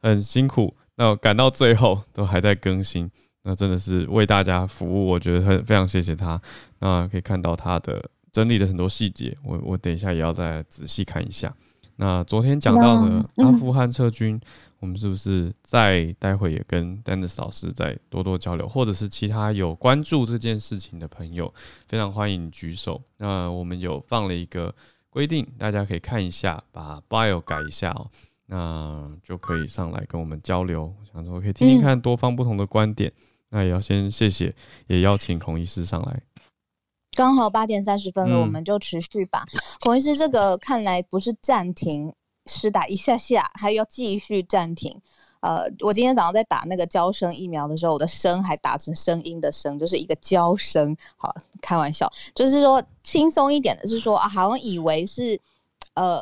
[0.01, 3.11] 很辛苦，那赶到最后都还在更新。
[3.45, 6.41] 那真的是为大家服务，我觉得很非常谢谢他。
[6.81, 8.03] 那可以看到他的
[8.33, 11.55] 整理的很多细节，我我等一下也要再仔细看一下。
[11.97, 14.41] 那昨天讲到的阿富汗撤军，
[14.81, 21.53] 我们是不是再待会也跟 Dennis 老师再多多交流，或者是其他有关注这件事情的朋友，
[21.87, 23.01] 非常欢迎举手。
[23.19, 24.75] 那我们有放了一个
[25.09, 28.11] 规定，大家可以看一下，把 bio 改一下哦，
[28.47, 30.93] 那就可以上来跟我们交流。
[30.99, 33.13] 我想说可以听听看多方不同的观点。
[33.55, 34.53] 那也要先谢谢，
[34.89, 36.21] 也邀请孔医师上来。
[37.13, 39.45] 刚好八点三十分了，我们就持续吧。
[39.53, 42.13] 嗯、孔医师，这个看来不是暂停
[42.47, 45.01] 施打一下下，还要继续暂停。
[45.39, 50.97] 呃，我今天早上在打那个娇生疫苗的时候，我的声还打成声音的声，就是一个娇声。
[51.17, 55.41] 好，开玩笑，就是说轻松一点的是说啊，好像以为是
[55.95, 56.21] 呃。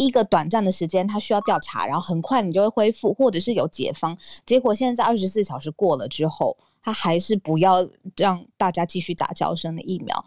[0.00, 4.16] 一个短暂的时间，他需要调查，然后很快你就会恢复，或者是有解方。
[4.46, 7.86] 结果现在二十四小时过了之后，他还是不要
[8.16, 10.24] 让大家继续打娇生的疫苗，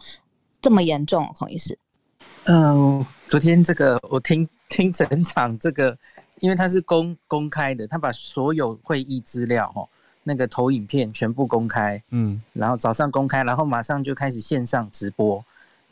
[0.60, 1.76] 这么严重，孔医师。
[2.44, 5.98] 嗯、呃，昨天这个我听听整场这个，
[6.38, 9.88] 因为他是公公开的，他把所有会议资料哦，
[10.22, 15.44] 那个投影片全部公开，嗯，然后早上公开，然后马上就开始线上直播。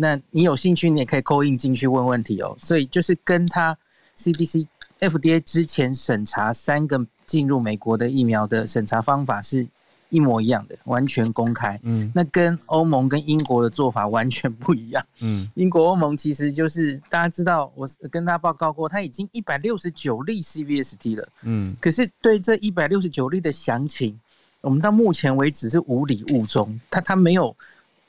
[0.02, 2.56] 那你有兴趣，你也可以 call in 进去问问题哦。
[2.58, 3.78] 所以就是跟他
[4.16, 4.66] CDC、
[4.98, 9.64] FDA 之前审查三个进入美国的疫苗的审查方法是
[10.08, 11.78] 一模一样的，完全公开。
[11.84, 15.06] 嗯，那跟欧盟跟英国的做法完全不一样。
[15.20, 21.28] 嗯，英国欧盟其实就是大家知道，我跟大家报告过，他已经一百六十九例 CVST 了。
[21.42, 24.18] 嗯，可是对这一百六十九例的详情，
[24.62, 27.56] 我们到目前为止是无礼误中，他他没有。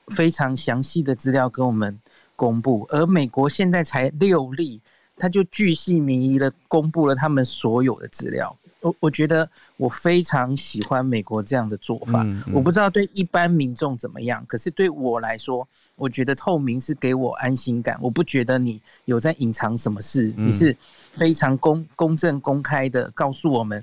[0.07, 1.97] 非常详细的资料跟我们
[2.35, 4.81] 公布，而美国现在才六例，
[5.17, 8.55] 他就巨细靡遗的公布了他们所有的资料。
[8.81, 12.21] 我我觉得我非常喜欢美国这样的做法。
[12.23, 17.97] 嗯嗯、我不知道对一般民众怎么样，可是对我来说，我觉得透明是给我安心感。
[18.01, 20.75] 我不觉得你有在隐藏什么事，嗯、你是
[21.13, 23.81] 非常公公正公开的告诉我们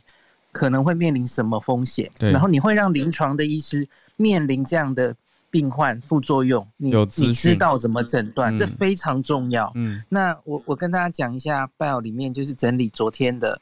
[0.53, 5.17] 可能会面临什么风险，然后你会让临床的医师面临这样的。
[5.51, 9.71] 病患副作用，你你知道怎么诊断，嗯、这非常重要。
[9.75, 13.61] 嗯，那我我跟大家讲一下，bio 里面就是整理昨天的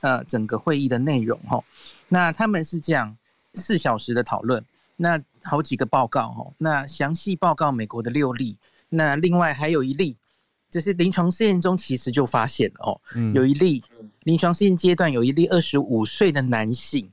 [0.00, 1.62] 呃整个会议的内容哈。
[2.08, 3.14] 那他们是这样
[3.54, 4.64] 四小时的讨论，
[4.96, 6.50] 那好几个报告哈。
[6.56, 8.56] 那详细报告美国的六例，
[8.88, 10.16] 那另外还有一例，
[10.70, 13.84] 就是临床试验中其实就发现了哦，嗯、有一例
[14.24, 17.10] 临床试验阶段有一例二十五岁的男性。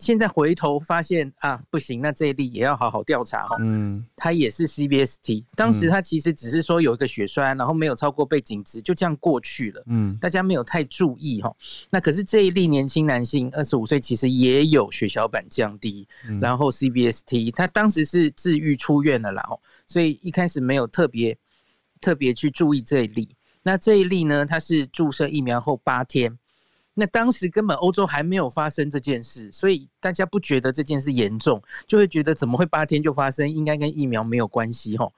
[0.00, 3.54] 现在回头发现啊，不行，那这一例也要好好调查哈。
[3.60, 9.82] 嗯，他也是 CBST，当时他其实只是说有一个血栓，然后没有超过背景值，就这样过去了。
[9.88, 11.54] 嗯，大家没有太注意哈。
[11.90, 16.08] 那可是这一例年轻男性，二十五岁，其实也有血小板降低，
[16.40, 19.46] 然后 CBST，他当时是治愈出院了啦，
[19.86, 21.36] 所以一开始没有特别
[22.00, 23.28] 特别去注意这一例。
[23.62, 26.38] 那这一例呢，他是注射疫苗后八天。
[26.92, 35.12] 那当时根本欧洲还没有发生这件事，所以大家不觉得这件事严重，就会觉得怎么会八天就发生，应该跟疫苗没有关系吼。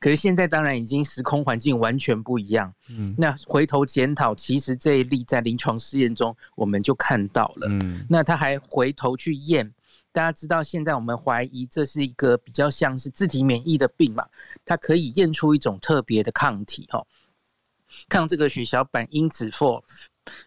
[0.00, 2.72] 可是现在当然已经时空环境完全不一样。
[2.88, 7.66] 嗯，那回头检讨，其实这一例在临床试验中我们就看到了。
[7.68, 9.74] 嗯，那他还回头去验，
[10.12, 14.24] 大家知道现在我们怀疑这是一个比较像是自体免疫的病嘛，
[14.64, 17.06] 它可以验出一种特别的抗体吼，
[18.08, 19.82] 抗这个血小板因子 four。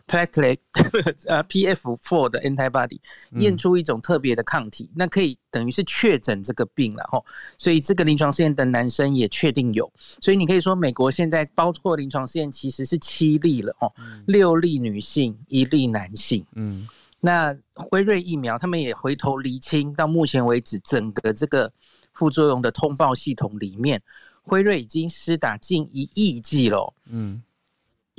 [0.08, 0.58] Platelet
[1.28, 3.00] 呃 PF4 的 antibody
[3.40, 7.26] 验出一种特别的抗体，嗯、那可以等于是确诊这个病了吼，
[7.58, 9.92] 所以这个临床试验的男生也确定有，
[10.22, 13.92] 所以你可以说美国现在包括临床试验其实是七例了哦，
[14.26, 16.88] 六例女性，一例男性，嗯，
[17.20, 21.72] 那辉瑞疫苗他们也回头厘清，到目前为止整个这个
[22.14, 24.02] 副作用的通报系统里面，
[24.44, 27.42] 辉瑞已经施打近一亿剂了，嗯。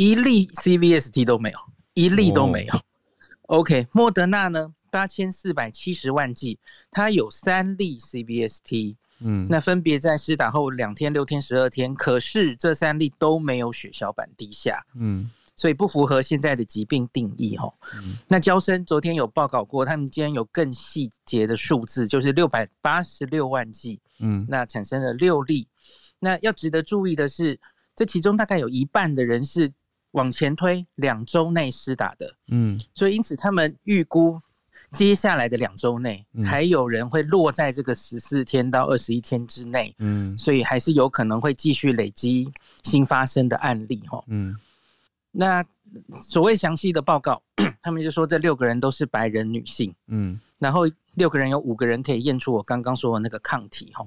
[0.03, 1.59] 一例 CVST 都没有，
[1.95, 2.73] 一例都没有。
[3.43, 3.61] Oh.
[3.61, 4.75] OK，莫德纳呢？
[4.91, 6.59] 八千四百七十万剂，
[6.91, 17.73] 它有三例 CVST，嗯，那分别在施打后两天、六天、十二天，可是这三例都没有血小板低下，嗯，所以不符合现在的疾病定义哦。
[17.95, 25.69] 嗯、那娇生昨天有报告过，他们今天有更细节的数字，就是六百八十六万剂，嗯，那产生了六例。
[26.19, 27.61] 那要值得注意的是。
[27.95, 29.71] 这其中大概有一半的人是
[30.13, 34.41] 往前推两周内施打的，嗯，所以因此他们预估
[34.93, 42.51] 接下来的两周内还有人会落在这个十四天到二十一天之内，嗯，所以还是有可能会继续累积
[42.83, 44.57] 新发生的案例，哈，嗯，
[45.31, 45.65] 那
[46.23, 47.43] 所谓详细的报告，
[47.83, 50.83] 他们就说这六个人都是白人女性，嗯，然后
[51.15, 54.07] 六个人有五个人可以验出我刚刚说的那个抗体，哈。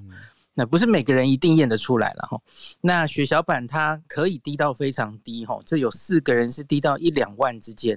[0.58, 2.40] 那不是每个人一定验得出来了哈。
[2.80, 7.96] 那血小板它可以低到非常低哈，这有四个人是低到一两万之间。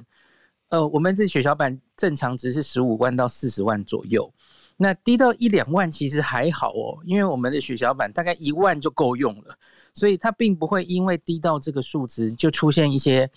[0.68, 4.32] 呃，我们这血小板正常值是十五万到四十万左右。
[4.76, 9.56] 那低到一两万其实还好哦，因为我们的血小板大概一万就够用了，
[9.94, 13.30] 所以它并不会因为低到这个数值就出现一些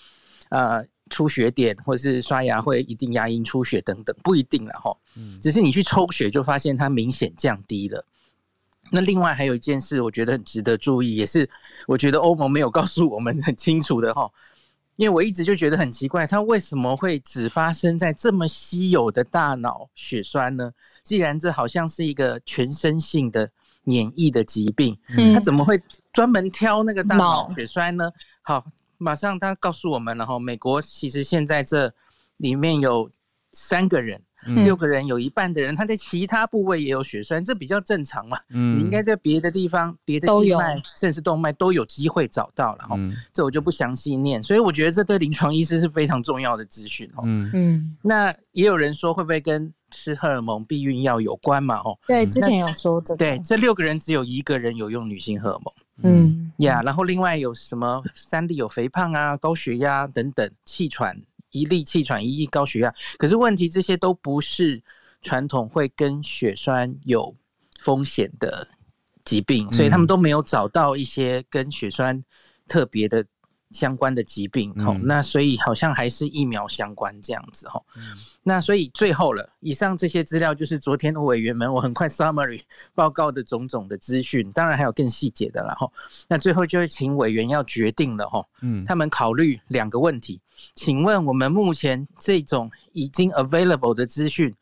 [0.51, 4.97] 呃出血点，或是刷牙会一定牙龈出血等等，不一定了哈。
[5.41, 8.05] 只是你去抽血就发现它明显降低了。
[8.93, 11.49] 那另外还有一件事，我觉得很值得注意，也是
[11.87, 14.31] 我觉得欧盟没有 告诉我们很清楚的哈，
[14.97, 20.71] 因为我一直就觉得很奇怪，它为什么会只发生在这么稀有的大脑血栓呢？
[21.03, 23.51] 既然这好像是一个全身性的
[23.85, 24.97] 免疫的疾病，
[25.35, 25.81] 它怎么会
[26.13, 28.11] 专门挑那个大脑血栓呢？
[28.43, 28.65] 好，
[28.99, 31.93] 马上他告诉我们了哈，美国其实现在这
[32.37, 33.11] 里面有
[33.53, 34.23] 三个人。
[34.47, 38.39] 六个人有一半的人，他在其他部位也有血栓，这比较正常嘛。
[38.51, 42.97] 嗯，你应该在别的地方、别的静脉甚至动脉都有机会找到了哈。
[43.33, 44.43] 这我就不详细念。
[44.43, 47.23] 所以我觉得这对临床医师是非常重要的资讯哦。
[47.25, 47.97] 嗯嗯。
[48.03, 51.77] 那也有人说会不会跟吃荷尔蒙、避孕药有关嘛？
[51.79, 53.17] 哦，对，之前有说的。
[53.17, 55.75] 对，这六个人只有一个人有用女性荷尔蒙。
[56.05, 61.17] 嗯呀，然后另外有什么三例有肥胖啊、高血压等等、气喘。
[61.53, 64.83] 一例气喘，一例高血压，可是问题这些都不是
[65.23, 67.35] 传统会跟血栓有
[67.79, 68.67] 风险的
[69.25, 72.21] 疾病，所以他们都没有找到一些跟血栓
[72.67, 73.25] 特别的。
[73.73, 78.03] 相关的疾病，吼、嗯，那所以好像还是疫苗相关这样子，吼、嗯，
[78.43, 82.61] 那所以最后了，以上这些资料就是昨天的委员们，我很快 summary
[82.95, 85.93] 报告的种种的资讯，当然还有更细节的了，吼，
[86.29, 90.41] 那最后就是请委员要决定了，吼，嗯，他们考虑两个问题，
[90.75, 94.55] 请问我们目前这种已经 available 的资讯，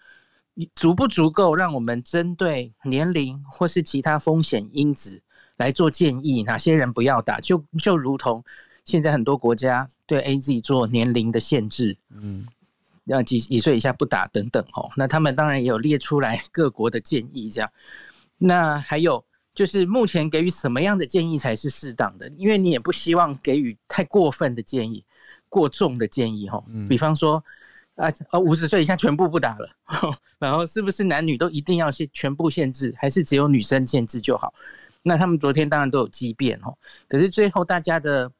[0.75, 5.21] 足不足够让我们针对年龄或是其他风险因子
[5.57, 8.45] 来做建议，哪些人不要打，就就如同。
[8.85, 12.47] 现在很多国家对 AZ 做年龄的限制，嗯，
[13.05, 14.91] 要几几岁以下不打等等哦。
[14.97, 17.71] 那他们当然也有列出来各国的建议，这样。
[18.39, 19.25] 那还有
[19.55, 22.29] 就是目前给予什么样的建议才是适当的？
[22.37, 25.05] 因为你也不希望给予太过分的建议、
[25.49, 26.61] 过重的建议哈。
[26.89, 27.45] 比方说
[27.97, 29.71] 啊，呃，五十岁以下全部不打了，
[30.39, 34.53] 然后是不是男女都一定要限全部限制，还是只有女生限制就好？
[35.03, 36.77] 那他们昨天当然都有激辩哦，
[37.09, 38.33] 可是最后大家的。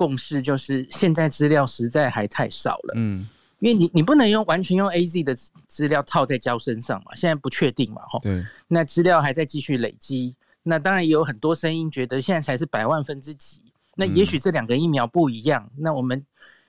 [0.00, 3.28] 共识就是现在资料实在还太少了，嗯，
[3.58, 5.36] 因为你你不能用完全用 AZ 的
[5.68, 13.60] 资料套在胶身上嘛，现在不确定嘛，哈，对，那资料还在继续累积，那当然也有很多声音觉得现在才是百万分之几，
[13.94, 16.24] 那也许这两个疫苗不一样，那我们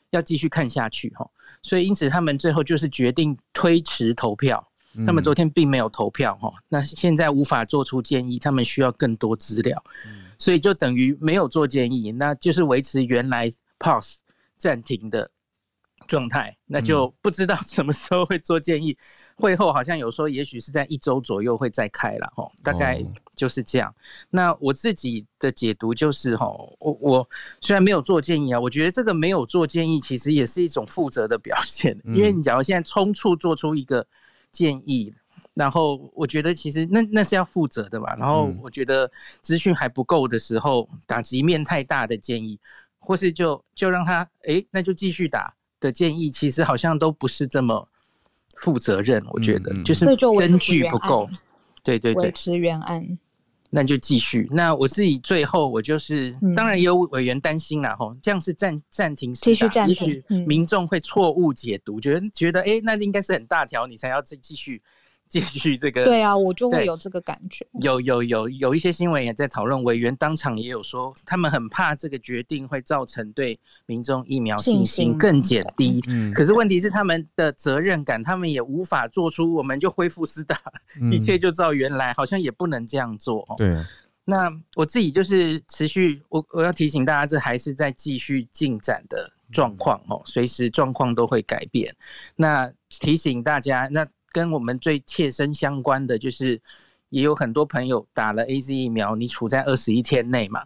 [0.10, 1.26] 要继续看下去哈，
[1.62, 4.62] 所以因此他们最后就是决定推迟投票，
[5.08, 9.82] 他们昨天并没有投票哈，那现在无法做出建议，他们需要更多资料。
[10.42, 14.16] 所以就等于没有做建议，那就是维持原来 pause
[14.58, 15.30] 暂停的
[16.08, 18.98] 状态，那就不知道什么时候会做建议。
[19.36, 23.94] 会后好像有说，也许是在一周左右会再开了哦，大概就是这样。
[24.32, 27.30] 那我自己的解读就是哦，我我
[27.62, 34.08] 虽然没有做建议啊，我觉得这个没有做建议其实也是一种负责的表现，因为你假如现在冲促做出一个
[34.52, 35.14] 建议。
[35.54, 38.16] 然后我觉得其实那那是要负责的吧。
[38.18, 42.58] 然后我觉得资讯还不够的时候，打击面太大的建议，
[43.00, 47.86] 或是就就让他哎，那就继续打的建议，其实好像都不是这么
[48.56, 49.22] 负责任。
[49.32, 50.06] 我觉得就是
[50.40, 51.30] 根据不够，
[51.84, 53.18] 对对对，维持原案，
[53.70, 54.48] 那就继续。
[54.52, 64.82] 那我自己最后我就是，当然也有委员担心啦吼，这样是暂暂停，继续暂停，也许民众会错误解读，觉得觉得哎，那应该是很大条，你才要继继续。
[65.32, 67.66] 继续这个，对啊，我就会有这个感觉。
[67.80, 76.04] 有有有有一些新闻也在讨论，委员当场也有说，他们很怕这个决定会造成对民众疫苗信心更减低。
[76.08, 80.60] 嗯，可是问题是他们的责任感，他们也无法做出，我们就恢复施打，
[81.14, 83.48] 一切就照原来，好像也不能这样做。
[83.58, 83.78] 对，
[84.26, 91.96] 那我自己就是持续，我我要提醒大家，这还是在继续进展的状况哦，随时状况都会改变。
[92.36, 94.06] 那提醒大家，那。
[94.32, 96.62] 跟我们最切身相关的，就是
[97.10, 100.66] 也有很多朋友打了 AZ 疫苗，你处在二十一天内嘛，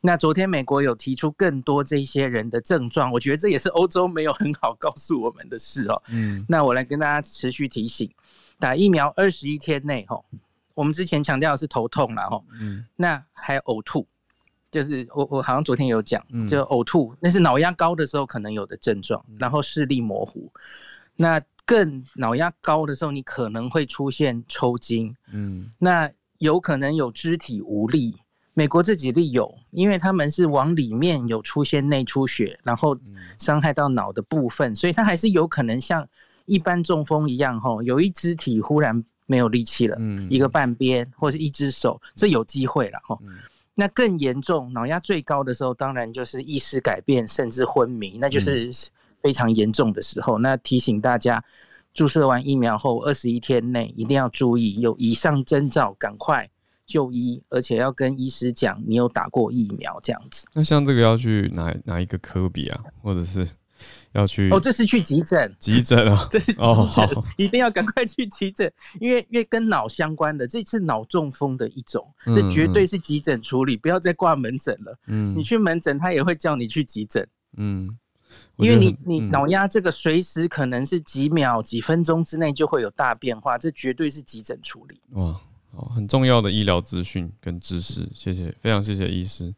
[0.00, 6.02] 那昨天美国有提出更多这些人的症状，我觉得这也是欧洲没有很好告诉我们的事哦。
[6.08, 8.10] 嗯，那我来跟大家持续提醒，
[8.58, 10.24] 打疫苗二十一天内，吼，
[10.74, 14.06] 我们之前强调的是头痛了，吼，嗯，那还有呕吐，
[14.70, 20.52] 就是我我好像昨天有讲，就呕吐，那是脑压高的时候可能有的症状，然后视力模糊，
[21.16, 28.14] 那更脑压高的时候，你可能会出现抽筋，嗯，那有可能有肢体无力。
[28.56, 32.96] 美国这几例有，因为他们是往里面有出现内出血，然后
[33.38, 36.06] 伤害到脑的部分，所以它还是有可能像
[36.44, 39.96] 一般中风一样，吼，有一肢体忽然没有力气了，
[40.30, 43.20] 一个半边或者一只手，这有机会了，吼。
[43.74, 48.70] 那更严重，脑压最高的时候，当然就是意识改变，甚至昏迷，那就是
[49.24, 50.38] 非常严重的时候。
[50.38, 51.42] 那提醒大家，
[51.92, 56.48] 注射完疫苗后二十一天内一定要注意，有以上征兆，赶快。
[56.86, 60.46] 就医，而且要跟医师讲你有打过疫苗这样子。
[60.52, 63.48] 那像这个要去哪哪一个科比啊，或者是
[64.12, 64.50] 要去？
[64.50, 65.50] 哦，这是去急诊。
[65.58, 66.60] 急诊啊， 这是急
[66.94, 68.70] 诊，哦，一定要赶快去急诊，
[69.00, 74.94] 因为因为跟脑相关的，这次脑中风的一种，这绝对是急诊处理，不要再挂门诊了。
[75.06, 77.26] 嗯，你去门诊，他也会叫你去急诊。
[77.56, 77.88] 嗯，
[78.56, 85.00] 因为你你脑压这个随时可能是几秒、几分钟之内就会有大变化，这绝对是急诊处理。
[85.10, 85.40] 哇。
[85.76, 89.52] 哦，很重要的医疗资讯跟知识，谢谢，非常谢谢医师。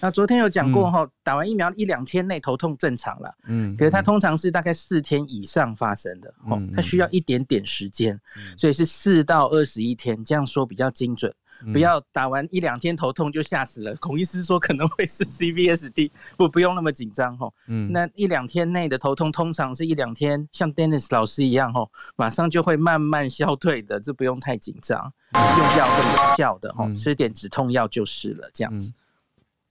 [0.00, 8.20] 那昨天有讲过哈，打完疫苗一两天内头痛正常了，嗯，可是它通常是大概四天以上发生的，哦，它需要一点点时间，
[8.56, 11.32] 所以是四到二十一天，这样说比较精准。
[11.72, 13.94] 不要打完一两天头痛就吓死了。
[13.96, 17.52] 孔医师说可能会是 CVSD，不不用那么紧张吼。
[17.68, 28.92] 嗯，那一两天内的头痛通常是一两天，像 Dennis 老师一样吼，马上就会慢慢消退的，这不用太紧张，用药更有效的吼，吃点止痛药就是了，这样子。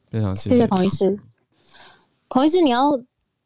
[0.10, 1.18] 非常谢谢孔医师。
[2.28, 3.00] 孔医师你要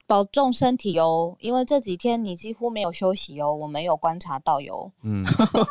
[0.08, 4.92] 保重身体哦，因为这几天你几乎没有休息哦，我没有观察到哟。
[5.04, 5.24] 嗯，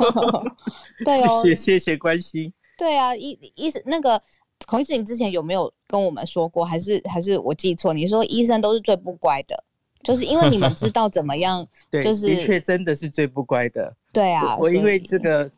[1.05, 2.53] 对哦，谢谢谢谢关心。
[2.77, 4.21] 对啊，医医生那个
[4.67, 6.65] 孔医师，你之前有没有跟我们说过？
[6.65, 7.93] 还是还是我记错？
[7.93, 9.65] 你说医生都是最不乖的，
[10.03, 11.67] 就是因为你们知道怎么样？
[11.91, 13.95] 就是的确真的是最不乖的。
[14.13, 15.51] 对啊，我因为这个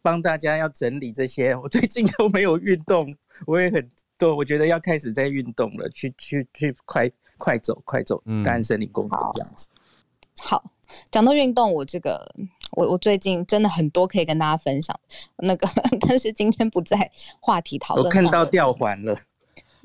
[0.00, 3.12] 帮大家要整理这些，我最近都没有运动，
[3.46, 9.68] 我也很多，我觉得要开始在运动了，去去去快快走快走，大安森林公园这样子。
[10.42, 10.64] 好，
[11.10, 12.32] 讲到运动，我这个。
[12.72, 14.98] 我我最近真的很多可以跟大家分享，
[15.38, 15.68] 那个，
[16.06, 17.10] 但是今天不在
[17.40, 18.06] 话题讨论。
[18.06, 19.16] 我看到吊环了。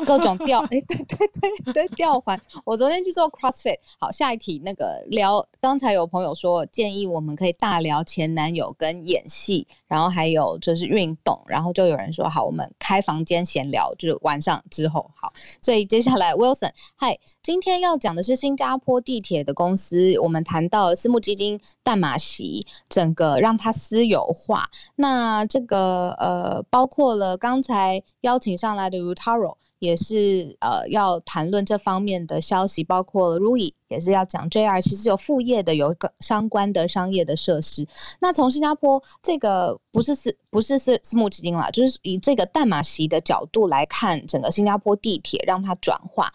[0.06, 2.40] 各种吊，哎、对对对对，吊环。
[2.64, 3.78] 我昨天去做 CrossFit。
[4.00, 15.34] 好，下一题，那个聊，刚才有朋友说建议我们可以大聊前男友跟演戏，然后还有就是运动，然后就有人说好，我们开房间闲聊，就是晚上之后好。
[15.62, 24.70] 所以接下来 Wilson，嗨，今天要讲的是新加坡地铁的公司，我们谈到私募基金淡马锡，整个让它私有化。
[24.96, 29.56] 那这个呃，包括了刚才邀请上来的 Utaro。
[29.80, 37.88] 也是呃要谈论这方面的消息，包括 Rui 也是要讲 JR 其实有副业的，有个相关的商业的设施。
[38.20, 46.32] 那从新加坡这个不是私不是私私募基金啦，就是以这个淡马锡的角度来看，整个新加坡地铁让它转化，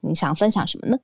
[0.00, 0.98] 你想分享什么呢？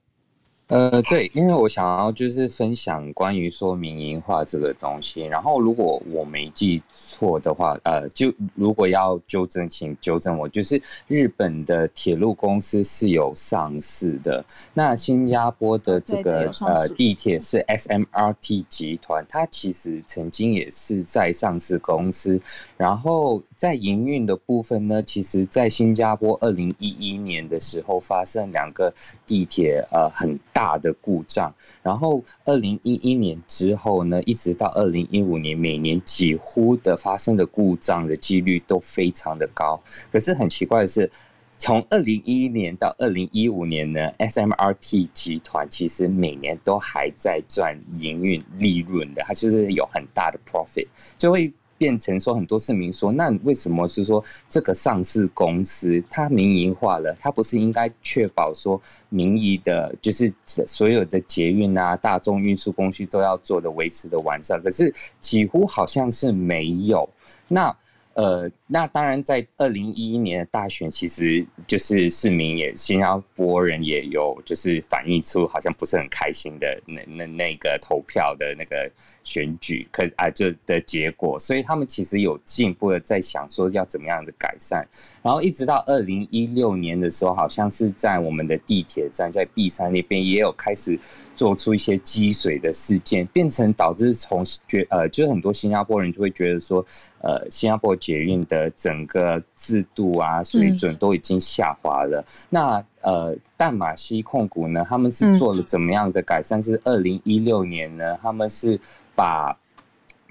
[0.69, 14.43] 呃，对，因为我想要就是分享关于说民营化这个东西，然后如果我没记错的话，呃，就如果要纠正，请纠正我，就是日本的铁路公司是有上市的，
[14.73, 22.41] 那新加坡的这个呃地铁是 SMRT 集团，它其实曾经也是在上市公司，
[22.79, 28.91] 然后在营运的部分呢，其实在新加坡二零一一年的时候发生两个
[29.27, 30.73] 地铁呃很大。
[30.81, 39.79] 的故障，然后二零一一年之后呢，一直到二零一五年，每年几乎的发生的故障的几率都非常的高。
[40.11, 41.11] 可是很奇怪的是，
[41.59, 50.87] 从二零一一年到二零一五年呢，SMRT 集团其实每年都还在赚营运利润的，它就是有很大的 profit，
[51.19, 51.53] 就会。
[51.83, 57.12] 变成说很多市民说，那为什么是说这个上市公司它民营化了？
[57.18, 64.62] 它不是应该确保说民营的，就是所有的捷运啊、大众运输工具都要做的维持的完善？
[64.62, 67.09] 可是几乎好像是没有。
[67.49, 67.76] 那
[68.15, 78.91] 呃，那当然，在二零一一年的大选，其实就是市民也新加坡人也有就是反映出好像不是很开心的那那那个投票的那个
[79.23, 84.87] 选举，可啊就的结果，所以他们其实有进一步的在想说要怎么样的改善，
[85.23, 90.99] 然后一直到二零一六年的时候，好像是在我们的地铁站在碧山那边也有开始
[91.35, 96.85] 做出一些积水的事件，变成导致从觉呃就是很多新加坡人就会觉得说。
[97.25, 102.21] 呃，新加坡捷运的整个制度啊水准都已经下滑了。
[102.21, 106.59] 嗯、那呃，淡马锡控股呢，他们是做了怎么样的改善？
[106.59, 108.81] 嗯、是二零一六年呢，他们是
[109.15, 109.57] 把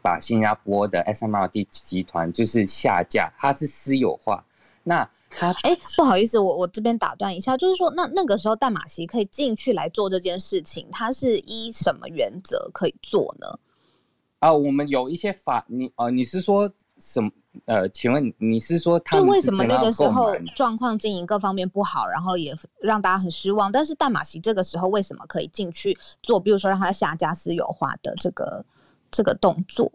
[0.04, 4.44] 把新加坡的 SMRT 集团就是下架，它是私有化。
[4.84, 13.48] 那他哎，不好意思，我我这边打断一下，就是说，那那个时候淡马锡可以进去来做这件事情，它是依什么原则可以做呢？
[14.40, 16.70] 啊、呃，我们有一些法，你呃，你是说
[17.02, 17.30] 什么？
[17.66, 23.70] 呃，请问你是说他们就为什么那个时候状况经营各方面不好，然后也让大家很失望？
[23.70, 26.40] 但是淡马锡这个时候为什么可以进去做？
[26.40, 28.64] 比如说让他下架私有化的这个
[29.12, 29.92] 这个动作？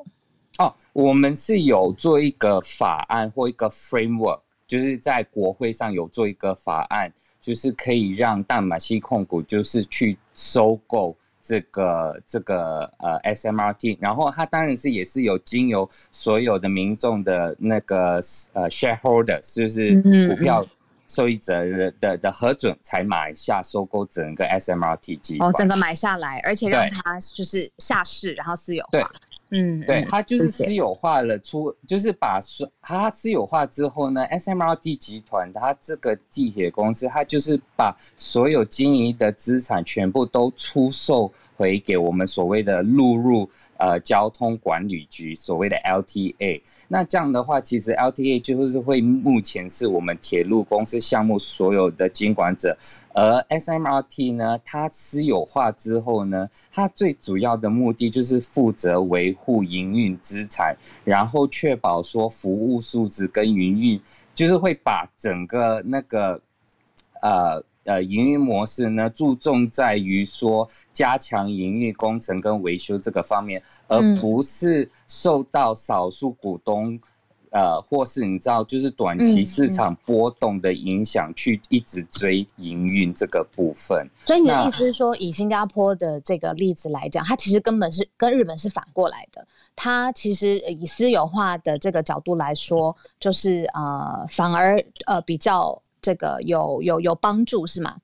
[0.59, 11.17] 哦，我们是有做一个法案或一个 framework，就是在国会上有做一个法案，就是可以让淡马锡控股就是去收购。
[11.47, 18.21] 这个这个呃 SMRT，然后它当然是也是有经由所有的民众的那个
[18.53, 20.67] 呃 shareholder，就是股票
[21.07, 29.09] 受益者的的的核准才买下收购整个 SMRT 机哦，整个买下来，而且让它就是下市，然后私有化。
[29.51, 32.41] 嗯，对，它就是私有化了出，出就是把
[32.83, 43.49] 它私有化之后呢，SMRT 集团它这个地铁公司，它就是把所有经营的资产全部都出售回给我们所谓的录入
[43.79, 46.61] 呃交通管理局，所谓的 LTA。
[46.89, 52.77] 那这样的话，其实 LTA 就是会目前是我们铁路公司项目所有的监管者，
[53.13, 64.01] 而 SMRT 呢，它私有化之后呢，它最主要的目的就是负责维护营运资产，然后确保说服务素质跟营运，
[64.35, 66.41] 就是会把整个那个
[67.23, 67.65] 呃。
[67.87, 76.99] 呃，营运模式呢，注重在于说加强营运工程跟维修这个方面，而不是受到少数股东，
[77.51, 84.05] 呃，或是你知道，就是短期市场波动的影响，去一直追营运这个部分。
[84.25, 89.47] 所以你的意思是说，以新加坡的这个例子来讲，它其实根本是跟日本是反过来的。
[89.77, 95.81] 它其实以私有化的这个角度来说，就是呃，反而呃比较。
[96.07, 97.97] 这个有有有帮助是吗？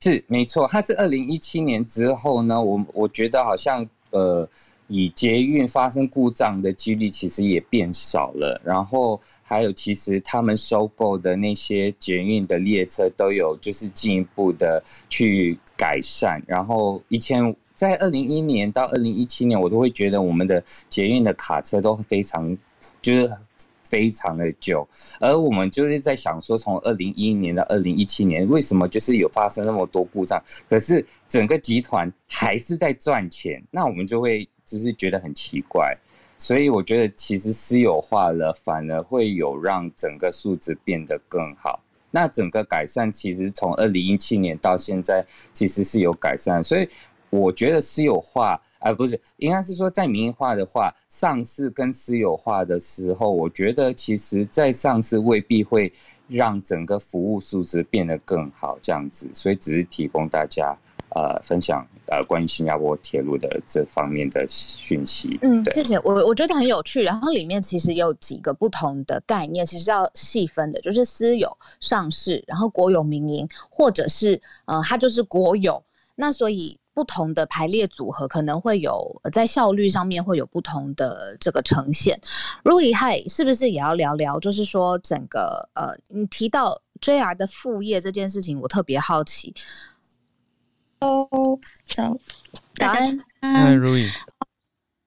[0.00, 4.48] 是没错，它是二零一七年之后呢，我我觉得好像呃，
[4.88, 8.60] 以捷运发生故障的几率其实也变少了。
[8.64, 16.42] 然后还有，其实他们收购的那些捷运的列车都有就是进一步的去改善。
[16.48, 22.58] 然后以前在二零一一年到二零一七年，我都会觉得我们的捷运的卡车都非常
[23.00, 23.30] 就是。
[23.88, 24.86] 非常的久，
[25.20, 35.96] 而我们就是在想说，从二零一一年到二零一七年，为什么就是有发生那么多故障，可是整个集团还是在赚钱，那我们就会就是觉得很奇怪。
[36.38, 41.80] 所以我觉得其实私有化了，反而会有让整个素质变得更好。
[42.10, 46.62] 那整个改善其实从二零一七年到现在，其实是有改善。
[46.62, 46.88] 所以
[47.30, 48.60] 我觉得私有化。
[48.86, 55.92] 而不是，应该是说，在民营化的话，上市跟私有化的时候，我觉得其实，在上市未必会
[56.28, 59.28] 让整个服务素质变得更好，这样子。
[59.34, 60.76] 所以只是提供大家
[61.16, 65.36] 呃分享呃关于新加坡铁路的这方面的讯息。
[65.42, 65.98] 嗯，谢谢。
[66.04, 75.82] 我我觉得很有趣，然后里面其实有几个不同的概念，其实要细分的，就是私有、上市，然后国有、民营，或者是呃，它就是国有。
[76.14, 76.78] 那所以。
[76.96, 82.18] 不同的排列组合可能会有在效率上面会有不同的这个呈现。
[82.64, 84.40] Rui 嗨，是不是也要聊聊？
[84.40, 89.54] 就是说整个呃，你提到 JR 的副业这件事情，我特别好奇。
[91.00, 91.28] 哦，
[91.84, 92.16] 早，
[92.76, 94.08] 早安，嗨，Rui。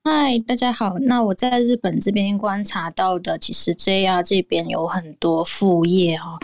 [0.02, 0.96] 嗨，大家好。
[1.00, 6.38] 那我在日本这边观察到的，其实 JR 这边有很多副业哈。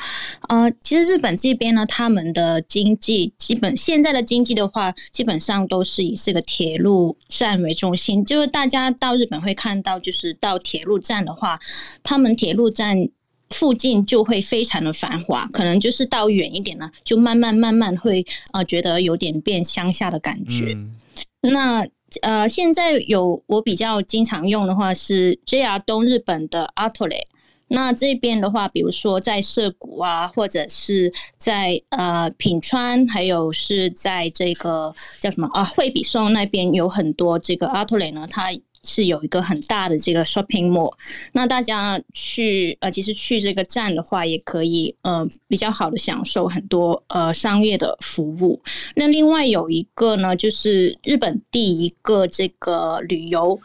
[0.48, 8.22] 呃，其实日本这边呢，他们的经济基本现在的经济的话，基本上都是以这个铁路站为中心。
[8.26, 11.59] 就是大家到日本会看到，就是到铁路站的话，
[12.02, 13.09] 他们铁路站
[13.48, 15.46] 附近就会非常的繁华。
[15.50, 20.74] 可能就是到远一点呢，就慢慢慢慢会呃觉得有点变乡下的感觉。
[20.74, 20.94] 嗯、
[21.40, 21.86] 那
[22.22, 27.20] 呃，现在有我比较经常用的话是 JR 东日本的 Atole，
[27.68, 38.50] 那这边的话，比如说在涩谷啊，或者是在呃品川，还有是在这个叫什么啊惠比寿那边有很多这个 Atole 呢，它
[38.87, 40.95] 是有一个很大的这个 shopping mall。
[41.32, 48.62] 那大家去呃，其实去这个站的话，也可以呃比较好的享受很多呃商业的服务。
[48.95, 53.61] 那另外有一个呢，就是日本第一个这个旅游。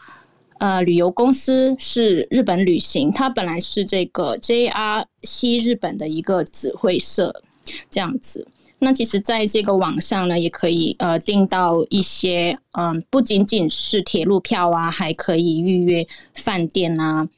[0.58, 7.42] 呃，旅游公司是日本旅行，它本来是这个 JR 西日本的一个子会社
[7.90, 8.46] 这样子。
[8.78, 16.04] 那其实在这个网上呢，也可以呃订到一些嗯、呃，不仅仅是铁路票啊，还可以预约
[16.34, 17.28] 饭店啊、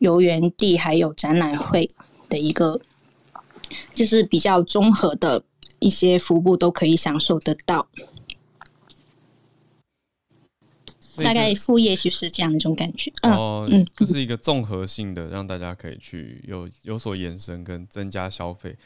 [0.00, 1.88] 游园地，还有展览会
[2.28, 2.80] 的一个，
[3.94, 5.44] 就是比较综合的
[5.78, 7.86] 一些服务都可以享受得到。
[11.22, 18.76] 大概副业就是这样一种感觉，哦，嗯，就是一个综合性的，让大家可以去有有所延伸跟增加消费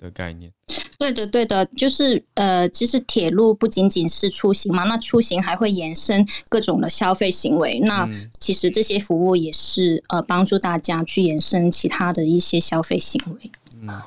[0.00, 0.50] 的概念。
[0.98, 7.78] 对的，对的，就是呃，其实铁路不仅仅是出行嘛，那出行还会延伸各种的消费行为。
[7.80, 8.06] 那
[8.38, 13.50] 其实这些服务也是呃，帮助大家去延伸其他的一些消费行为。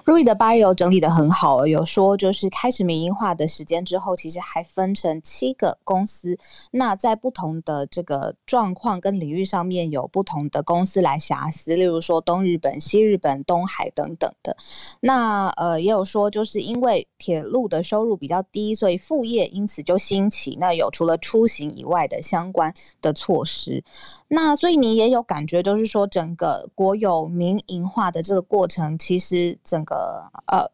[0.06, 6.38] Rui 的 bio 整理得很好，有说就是开始民营化的时间之后，其实还分成七个公司。
[6.70, 14.56] 那在不同的这个状况跟领域上面，有不同的公司来辖司，例如说东日本、西日本、东海等等的。
[15.00, 20.56] 那呃，也有说就是因为铁路的收入比较低，所以副业因此就兴起。
[20.60, 22.72] 那有除了出行以外的相关
[23.02, 23.84] 的措施。
[24.28, 29.58] 那所以你也有感觉，就是说整个国有民营化的这个过程，其实。
[29.64, 30.66] 整个呃，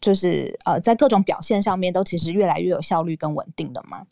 [0.00, 4.02] 就是呃，在各种表现上面都其实越来越有效率跟稳定的吗？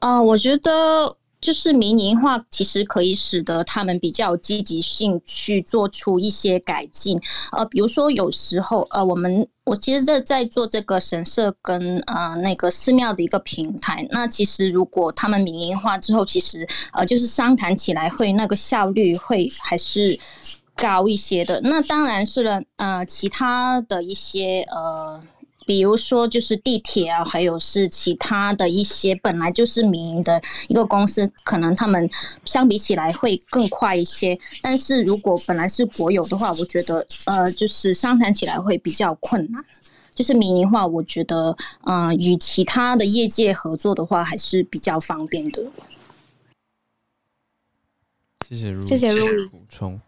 [0.00, 7.18] 呃，我觉得就是民营化其实可以使得他们比较积极性去做出一些改进。
[7.52, 14.06] 呃，比如说有时候呃，我们我其实在在做这个神社跟呃那个寺庙的一个平台。
[14.10, 20.18] 那其实如果他们民营化之后，其实呃就是商谈起来会那个效率会还是。
[20.78, 22.62] 高一些的，那当然是了。
[22.76, 25.20] 呃，其他的一些呃，
[25.66, 32.08] 比如说就是地铁啊，还有是其他的一些本来就是民营的一个公司，可能他们
[32.44, 34.38] 相比起来会更快一些。
[34.62, 39.62] 但是如果本来是国有的话，我觉得呃，就是商谈起来会比较困难。
[40.14, 45.62] 就是民营化，我觉得呃，与其他的业界合作的话，还是比较方便的。
[48.48, 50.00] 谢谢如，谢谢如补充。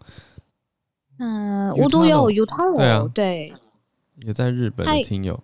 [1.22, 3.52] 嗯，无独有 Utaro，对啊，对，
[4.22, 5.38] 也在日本的听友。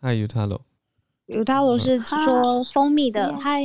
[0.00, 3.34] 嗨，Utaro，Utaro 是说蜂蜜的。
[3.42, 3.64] 嗨，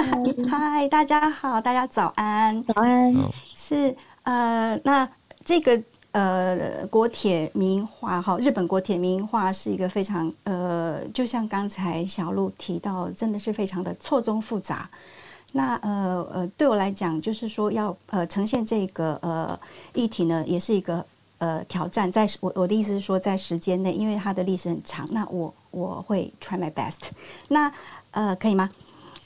[0.50, 3.14] 嗨，大家好，大家早安，早安。
[3.54, 5.06] 是呃，那
[5.44, 5.78] 这个
[6.12, 14.88] 呃国铁民营化哈，日本国铁名画是一个非常呃，就像刚才小鹿提到，真的是非常的错综复杂。
[15.56, 19.56] 那呃呃，对我来讲，就是说要呃呈现这个呃
[19.92, 21.04] 议题呢，也是一个
[21.38, 22.10] 呃挑战。
[22.10, 27.10] 在我我的意思是说，在时间内，因为它的历史很长，那我我会 try my best。
[27.46, 27.72] 那
[28.10, 28.68] 呃，可以吗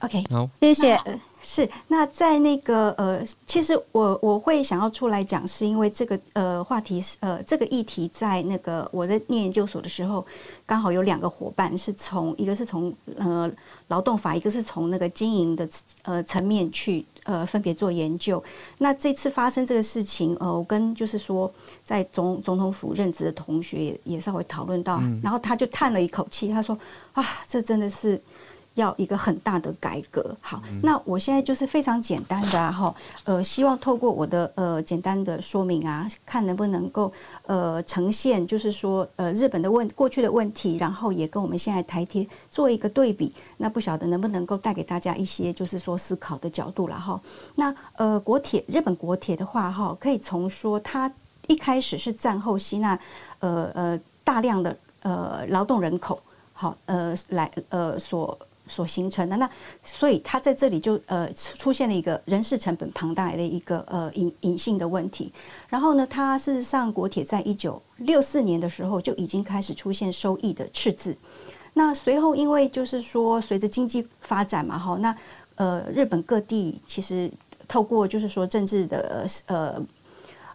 [0.01, 0.99] ？OK，好，谢谢。
[1.41, 10.27] 是，那在那个呃，其实我我会想要出来讲，是因为这个呃话题是呃这个议题在那个我在念研究所的时候，
[10.67, 13.51] 刚好有两个伙伴是从一个是从呃
[13.87, 15.69] 劳动法，一个是从那个经营的
[16.03, 18.43] 呃层面去呃分别做研究。
[18.79, 21.51] 那这次发生这个事情，呃，我跟就是说
[21.85, 26.77] 在总总统府任职的同学也也稍微讨论到，嗯、然后他就叹了一口气，他说
[27.13, 28.21] 啊，这真的是。
[28.79, 30.35] 要一个很大的改革。
[30.41, 37.13] 好，那我现在就是非常简单的哈、啊，呃，希望透过我的呃简单的说明啊，看能不能够
[37.47, 43.35] 呃呈现，就是说呃日本的问过去的问题，然后也跟我们现在台铁做一个对比。
[43.57, 47.21] 那不晓得能不能够带给大家一些就是说思考的角度了哈。
[47.57, 51.13] 那呃国铁日本国铁的话哈，可以从说它
[51.49, 52.99] 一开始是战后吸纳
[53.41, 56.23] 呃呃大量的呃劳动人口，
[56.53, 58.39] 好呃来呃所。
[58.69, 59.51] 所形成的那，
[59.83, 65.33] 所以它在这里就呃出现了一个人事成本庞大的一个呃隐隐性的问题。
[65.69, 71.17] 然后呢，它事实上国铁在一九六四年的时候就已经开始出现收益的赤字。
[71.75, 75.17] 那随后因为就是说随着经济发展嘛，哈，那
[75.57, 77.31] 呃日本各地其实
[77.67, 79.83] 透过就是说政治的呃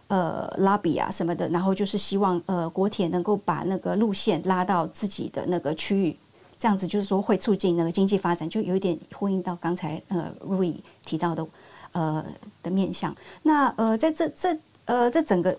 [0.08, 6.16] 呃 lobby 啊什么的，然后就是希望呃国铁能够把那个路线拉到自己的那个区域。
[6.64, 11.46] 这样子就是说会促进那个经济发展，就有一点呼应到刚才呃 Rui 提到的
[11.92, 12.24] 呃
[12.62, 13.14] 的面向。
[13.42, 15.54] 那呃在这这呃，这整个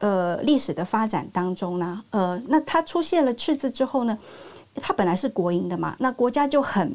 [0.00, 4.18] 呃历史的发展当中呢，呃，那它出现了赤字之后呢，
[4.74, 6.92] 它本来是国营的嘛，那国家就很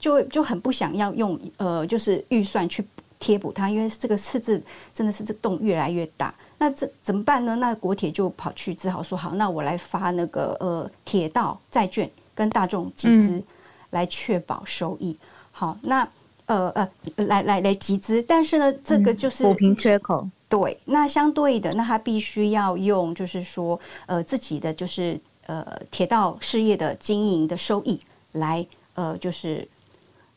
[0.00, 2.84] 就就很不想要用呃，就是预算去
[3.20, 4.60] 贴补它，因为这个赤字
[4.92, 6.34] 真的是这洞越来越大。
[6.58, 7.54] 那这怎么办呢？
[7.54, 13.42] 那国铁就跑去只好说好，那我来发那个呃铁道债券跟大众集资，
[13.90, 15.10] 来确保收益。
[15.10, 16.08] 嗯、好，那
[16.46, 20.28] 呃呃来来来集资，但是呢，这个就是补平缺口。
[20.48, 28.00] 对，那相对的，那他必须要用就是说呃自己的就是呃铁道事业的经营的收益
[28.32, 28.64] 来
[28.94, 29.66] 呃就是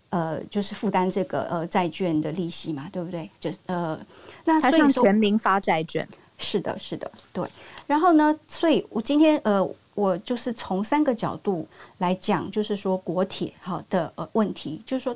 [0.10, 3.30] 呃就是负担这个呃债券的利息嘛，对不对？
[3.40, 4.00] 就是呃。
[4.44, 6.08] 那所以说全民发债券，
[6.40, 7.48] 是的，是的，对。
[7.86, 9.64] 然后呢，所以我今天呃，
[9.94, 11.68] 我就是从三个角度
[11.98, 15.16] 来讲，就是说国铁好的呃问题，就是说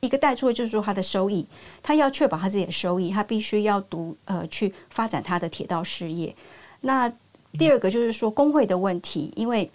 [0.00, 1.44] 一个带出的就是说它的收益，
[1.82, 6.34] 它要确保它自己的收益，它必须要独呃去发展它的铁道事业。
[6.80, 7.12] 那
[7.58, 9.68] 第二个就是说工会的问题，因为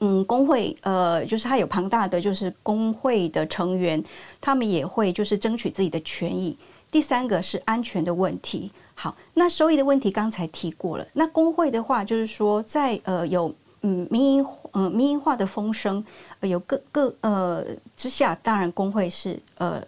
[0.00, 4.02] 嗯，工会呃，就是它有庞大的就是工会的成员，
[4.40, 6.56] 他们也会就是争取自己的权益。
[6.90, 8.72] 第三个是安全的问题。
[9.02, 11.06] 好，那收益的问题刚才提过了。
[11.14, 16.04] 那工会的话，就是说在呃有嗯民营呃民营化的风声，
[16.40, 17.64] 呃有各各呃
[17.96, 19.82] 之下，当然工会是呃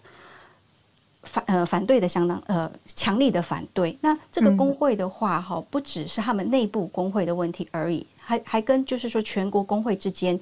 [1.25, 3.95] 反呃反对的相当呃强力的反对。
[4.01, 10.41] 那这个工会的话，哈，不只是他们内部工会的问题而已，还还跟就是说全国工会之间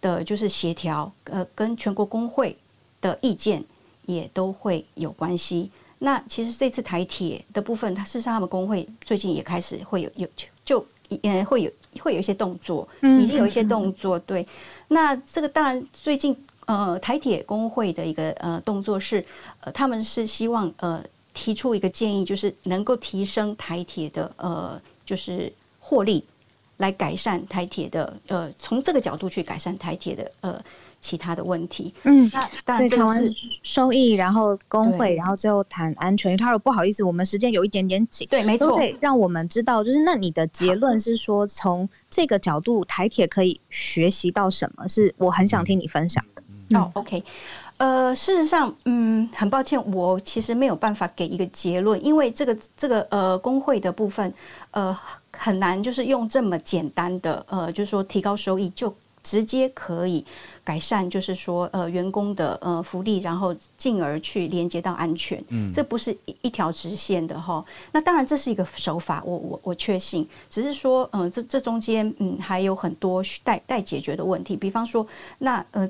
[0.00, 2.58] 的就是协调，呃，跟全国工会
[3.00, 3.64] 的意见
[4.06, 5.70] 也都会有关系。
[6.00, 10.28] 那其实这次台铁的部分，它事实上他们工会最近也开始会有有
[10.64, 10.78] 就
[11.22, 11.70] 呃会有
[12.00, 12.88] 会有一些动作，
[13.20, 14.18] 已经有一些动作。
[14.20, 14.46] 对，
[14.86, 16.36] 那这个当然最近
[16.66, 19.24] 呃台铁工会的一个呃动作是
[19.60, 21.02] 呃他们是希望呃
[21.34, 26.24] 提出一个建议，就是能够提升台铁的呃就是获利，
[26.76, 30.64] 来改善台铁的呃从这个角度去改善台铁的呃。
[31.00, 33.24] 其他的问题，嗯，那当然谈完
[33.62, 36.36] 收益，然后工会，然后最后谈安全。
[36.36, 44.88] 他说不好意思，我们时间有一点点紧，对，没错，让我们知道，就是那你的结论是说，从这个角度，台铁可以学习到什么？
[44.88, 46.42] 是我很想听你分享的。
[46.76, 47.24] 哦、嗯 oh,，OK，
[47.78, 54.30] 呃，事实上，嗯，很抱歉，我其实没有办法给一个结论，因为这个这个呃工会的部分，
[54.72, 54.94] 呃，
[55.32, 60.22] 很难就是用这么简单的呃，就是说提高收益就直接可以。
[60.68, 67.64] 改善就是说，呃，员工的呃福利，然后进而去连接到安全，嗯，这不是一一条直线的哈。
[67.90, 74.54] 那当然这是一个手法，我我我确信，只是说，嗯、呃，这这中间嗯还有很多待待解决的问题。
[74.54, 75.06] 比方说，
[75.38, 75.88] 那呃，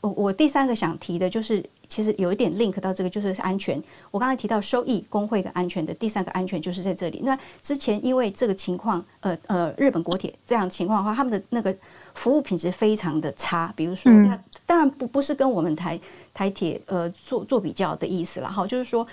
[0.00, 3.80] 我我第三个想提的就是，其实有一点 link 到这个，就是安全。
[4.10, 7.20] 我刚才提到收益、工会跟安全的第三个安全就是在这里。
[7.22, 11.72] 那之前因为这个情况，呃呃，日本国铁这样情况的话，他们的那个。
[12.16, 16.00] 服务品质非常的差，比如说，那当然不不是跟我们台
[16.34, 19.06] 台铁呃做做比较的意思了哈，就是说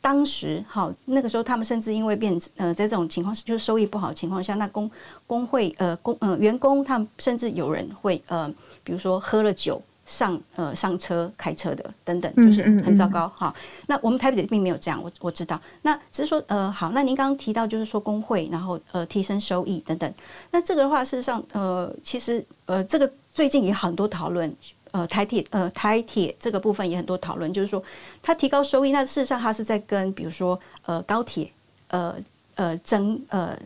[0.00, 4.88] 当时哈那个时候他们甚至因为变呃在这种情况就是收益不好的情况下，那工
[5.26, 8.48] 工会呃工呃员工他们甚至有人会呃
[8.84, 9.82] 比如说喝了酒。
[10.10, 13.54] 上呃上车开车的等等，就是很糟糕哈。
[13.86, 15.58] 那我们台北并没有这样，我我知道。
[15.82, 20.12] 那只是说呃好，那您刚刚提到就是说工会，然后呃提升收益等等。
[20.50, 24.52] 那这个的话，事实上呃其实呃这个最近也很多讨论，
[24.90, 27.80] 呃台铁呃台铁这个部分也很多讨论，就是说
[28.20, 31.48] 它提高收益，那事实上它是在跟比如说呃高铁
[31.88, 32.16] 呃
[32.56, 33.56] 呃争呃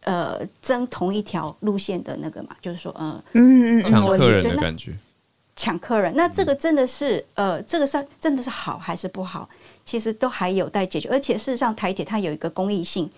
[0.00, 4.94] 呃争同一条路线的那个嘛，就是说呃嗯嗯抢客人的感觉。
[5.56, 9.48] 抢客人，那这个真的是呃，这个是真的是好还是不好？
[9.84, 11.08] 其实都还有待解决。
[11.10, 13.08] 而且事实上，台铁它有一个公益性，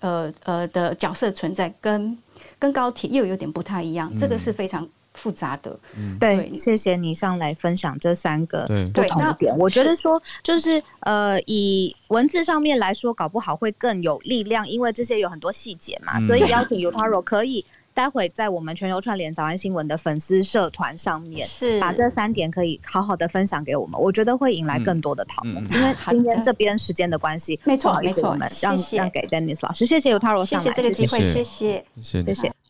[0.00, 2.18] 呃呃的角色存在，跟
[2.58, 4.10] 跟高铁又有点不太一样。
[4.12, 5.78] 嗯、这个是非常复杂的。
[5.96, 9.56] 嗯，对，谢谢你上来分享这三个不同的点。
[9.56, 16.18] 我觉得说就是呃，以文字上面来说，搞不好会更有力量，因为这些有很多细节嘛。
[16.18, 17.64] 嗯、所以邀请 Yutaro 可以。
[17.94, 21.80] 待会在我们全球串联早安新闻的粉丝社团上面，是。
[21.80, 25.54] 把这三点可以好好的分享给我们，我觉得会引来更多的讨论。
[25.70, 31.84] 因为今天这边时间的关系，没错没错，我们让让给 Dennis 老师，谢谢 Yutaro 上来，谢谢这个机会，谢谢。
[32.02, 32.24] 谢谢。
[32.24, 32.63] 谢谢。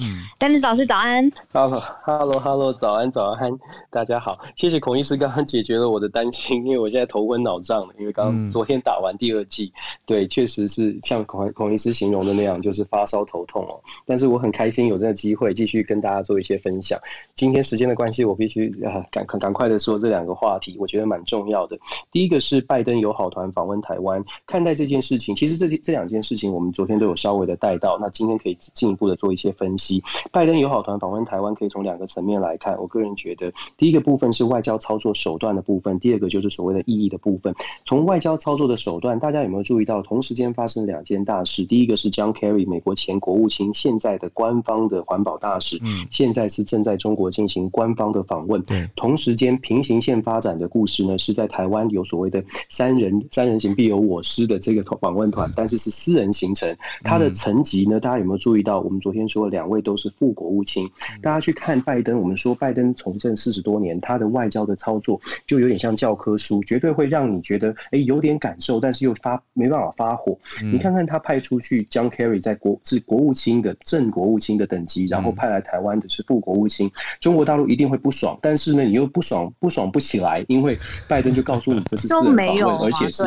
[0.00, 1.30] 嗯，Dennis 老师早安。
[1.52, 3.52] Hello，Hello，Hello，早安，早安，
[3.90, 4.38] 大家好。
[4.56, 13.78] 谢谢孔医师刚刚解决了我的担心， 因为我现在头昏脑胀的，因为刚刚昨天打完第二剂，嗯、对，确实是像孔孔医师形容的那样，就是发烧头痛哦。
[14.06, 16.98] 但是我很开心有这个机会继续跟大家做一些分享。
[17.34, 21.78] 今天时间的关系，我必须啊赶赶快的说这两个话题，我觉得蛮重要的。
[22.10, 29.81] 第一个是拜登友好团访问台湾，看待这件事情，其实这这两件事情我们昨天都有稍微的带到，那今天可以进一步的做一些分析。
[30.30, 32.76] 拜登友好团访问台湾，可以从两个层面来看。
[32.80, 37.54] 我个人觉得，第一个部分是外交操作手段的部分，第二个就是所谓的意义的部分。
[37.84, 41.64] 从外交操作的手段，大家有没有注意到，同时间发生两件大事？
[41.64, 48.62] 第一个是 John Kerry，美国前国务卿，现在的官方的环保大使，嗯，现在是正在中国进行官方的访问。
[48.62, 56.76] 对，同时间平行线发展的故事呢，是在台湾有所谓的三人三人行必有我师的这个访问团，但是是私人行程。
[57.02, 58.80] 它的层级呢，大家有没有注意到？
[58.80, 59.82] 我们昨天说两位。
[59.82, 60.88] 都是副国务卿，
[61.20, 62.16] 大家去看拜登。
[62.16, 70.38] 我们说拜登从政四十多年，他的外交的操作就有点像教科书，绝对会让你觉得哎有点感受，但是又发没办法发火。
[70.62, 83.24] 你看看他派出去 John Kerry 在国是国务卿的正国务卿的等级，然后派来台湾的是副国务卿，中国大陆一定会不爽，但是呢你又不爽不爽不起来，因为拜登就告诉你这是 私人访问，而且是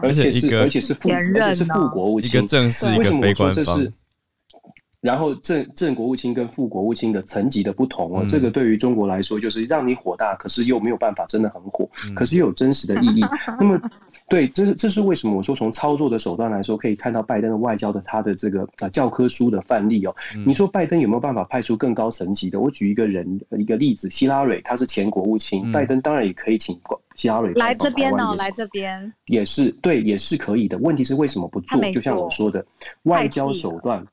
[0.00, 3.86] 而且是而且是副而且是副国务卿，一个正式一个非官方。
[5.00, 13.24] 然后正正国务卿跟副国务卿的层级的不同哦，这个对于中国来说就是让你火大，可是又没有办法真的很火，可是又有真实的意义。
[13.60, 13.80] 那么，
[14.28, 20.14] 对，这是这是为什么我说从操作的手段来说，可以看到拜登的外交的他的这个啊教科书的范例哦。
[20.44, 22.58] 你说拜登有没有办法派出更高层级的？
[22.58, 26.76] 我举一个人一个例子，希拉蕊，他是前国务卿，拜登当然也可以请
[27.14, 30.76] 希拉蕊来这边哦，来这边也是对，也是可以的。
[30.78, 31.80] 问题是为什么不做？
[31.92, 32.66] 就像我说的，
[33.04, 34.04] 外交手段。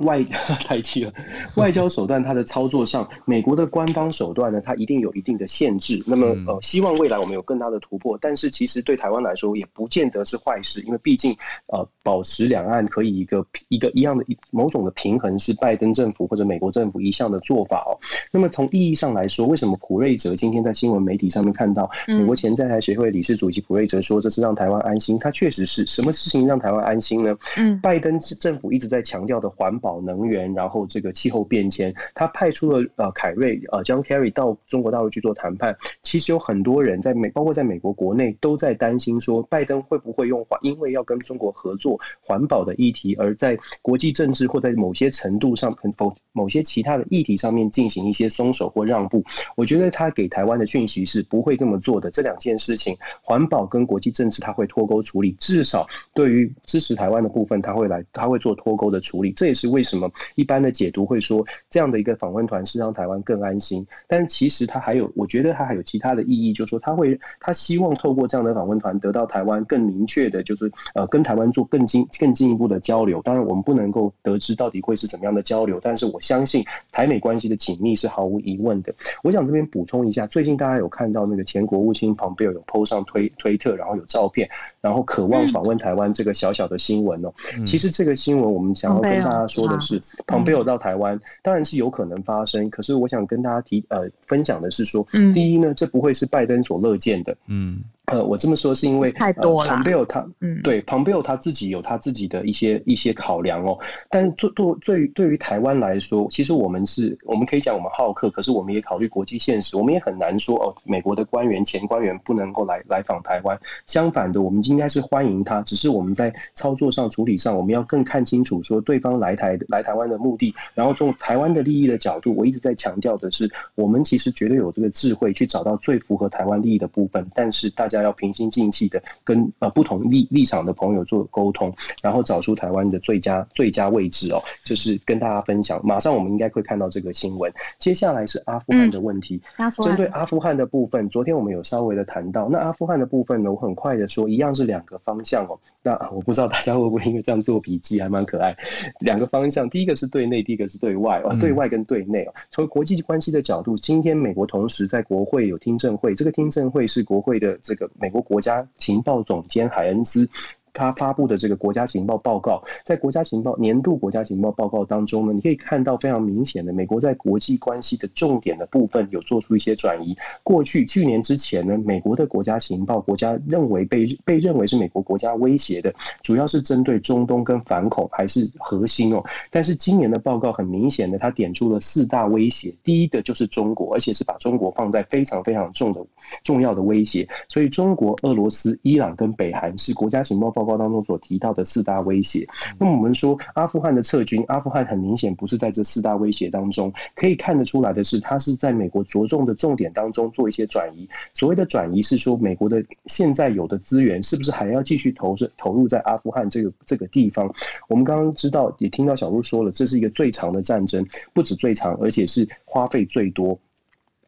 [0.00, 0.22] 外
[0.64, 1.12] 太气了，
[1.56, 6.02] 外交手段它的操作上，美国的官方手段呢，它一定有一定的限制。
[6.06, 17.96] 那么呃，希望未来我们有更大的突破，但是其实对台湾来说也不见得是坏事，因为毕竟呃，保持两岸可以一个一个一样的某种的平衡，是拜登政府或者美国政府一向的做法哦。
[18.30, 25.18] 那么从意义上来说，为什么普瑞泽今天在新闻媒体上面看到美国前在台协会理事主席普瑞泽说这是让台湾安心？
[25.18, 27.36] 他确实是什么事情让台湾安心呢？
[27.56, 29.96] 嗯，拜登政府一直在强调的环环保。
[30.06, 35.76] 能源，然后这个气候变迁，他派出了呃凯瑞呃 John Kerry 到中国大陆去做谈判。
[36.02, 49.24] 其实有很多人在美，包括在美国国内，都在担心说，拜登会不会用环，因为要跟中国合作环保的议题，而在国际政治或在某些程度上，否某些其他的议题上面进行一些松手或让步。
[49.56, 52.10] 我觉得他给台湾的讯息是不会这么做的。
[52.10, 59.32] 这两件事情，环保跟国际政治他会脱钩处理，至少对于支持台湾的部分，他会来他会做脱钩的处理。
[59.32, 60.08] 这也是为什么。
[60.36, 73.22] 一般的解读会说，这样的一个访问团是让台湾更安心，但其实它还有，我觉得它还有其他的意义，就是说他会他希望透过这样的访问团得到台湾更明确的，就是呃跟台湾做更进更进一步的交流。
[73.22, 78.94] 当然我们不能够得知到底会是怎么样的交流，但是我相信台美关系的紧密是毫无疑问的。
[79.22, 84.48] 我想这边补充一下，最近大家有看到那个前国务卿蓬佩奥有 PO 上推推特，然后有照片，
[84.86, 87.32] 然后渴望访问台湾这个小小的新闻哦。
[87.66, 89.86] 其实这个新闻我们想要跟大家说的是。
[89.86, 92.68] 是蓬佩奥到台湾，当然是有可能发生。
[92.70, 97.36] 可是我想跟大家提呃分享的是说，第一呢，这不会是拜登所乐见的。
[97.46, 97.82] 嗯。
[98.06, 99.70] 呃，我这么说是因为太多了。
[99.74, 103.76] 蓬佩奥他，嗯，对，蓬佩奥他自己有他自己的一些一些考量哦。
[104.08, 113.58] 但做做对于，对于台湾来说，其实我们是我们可以讲我们好客，可是我们也考虑国际现实，我们也很难说哦，美国的官员前官员不能够来来访台湾。
[113.88, 127.95] 相反的，我们应该是欢迎他，只是我们在操作上处理上，我们要更看清楚说对方来台来台湾的目的，然后从台湾的利益的角度，我一直在强调的是，我们其实绝对有这个智慧去找到最符合台湾利益的部分，但是大家。
[128.02, 131.72] 要平心静气的跟呃不同立立场的朋友做沟通，
[132.02, 135.80] 然后找出台湾的最佳最佳位置哦，就是跟大家分享。
[135.84, 137.52] 马上我们应该会看到这个新闻。
[137.78, 142.48] 接下来是阿富汗的问题，嗯、针对阿富汗的部分，昨天我们有稍微的谈到。
[142.48, 145.58] 那阿富汗的部分呢，我很快的说，一样是两个方向哦。
[145.82, 148.56] 那我不知道大家会不会因为这样做笔记，还蛮可爱。
[149.00, 151.36] 两个方向，第一个是对内，第一个是对外哦。
[151.40, 157.85] 对外跟对内哦，从国际关系的角度，今天美国同时在国会有听证会，这个听证会是国会的这个。
[157.94, 160.28] 美国国家情报总监海恩斯
[160.76, 170.14] 他发布的这个国家情报报告，在国家情报年度国家情报报告当中呢，你可以看到非常明显的，美国在国际关系的重点的部分有做出一些转移。
[170.42, 179.24] 过去去年之前呢，美国的国家情报国家认为被被认为是美国国家威胁的，主要是针对中东跟反恐还是核心哦。
[179.50, 186.04] 但是今年的报告很明显的，他点出了四大威胁，第一个就是中国，而且是把中国放在非常非常重的
[186.44, 187.26] 重要的威胁。
[187.48, 192.46] 所以中国、俄罗斯、伊朗跟北韩是国家情报报告当中所提到的四大威胁。
[192.78, 201.08] 那么我们说阿富汗的撤军，阿富汗很明显不是在这四大威胁当中，可以看得出来的是，它是在美国着重的重点当中做一些转移。
[201.32, 207.54] 所谓的转移是说，美国的现在有的资源是不是还要继续投入投入在阿富汗这个这个地方？
[207.88, 213.58] 我们刚刚知道，也听到小鹿说了，这是一个最长的战争，不止最长，而且是花费最多。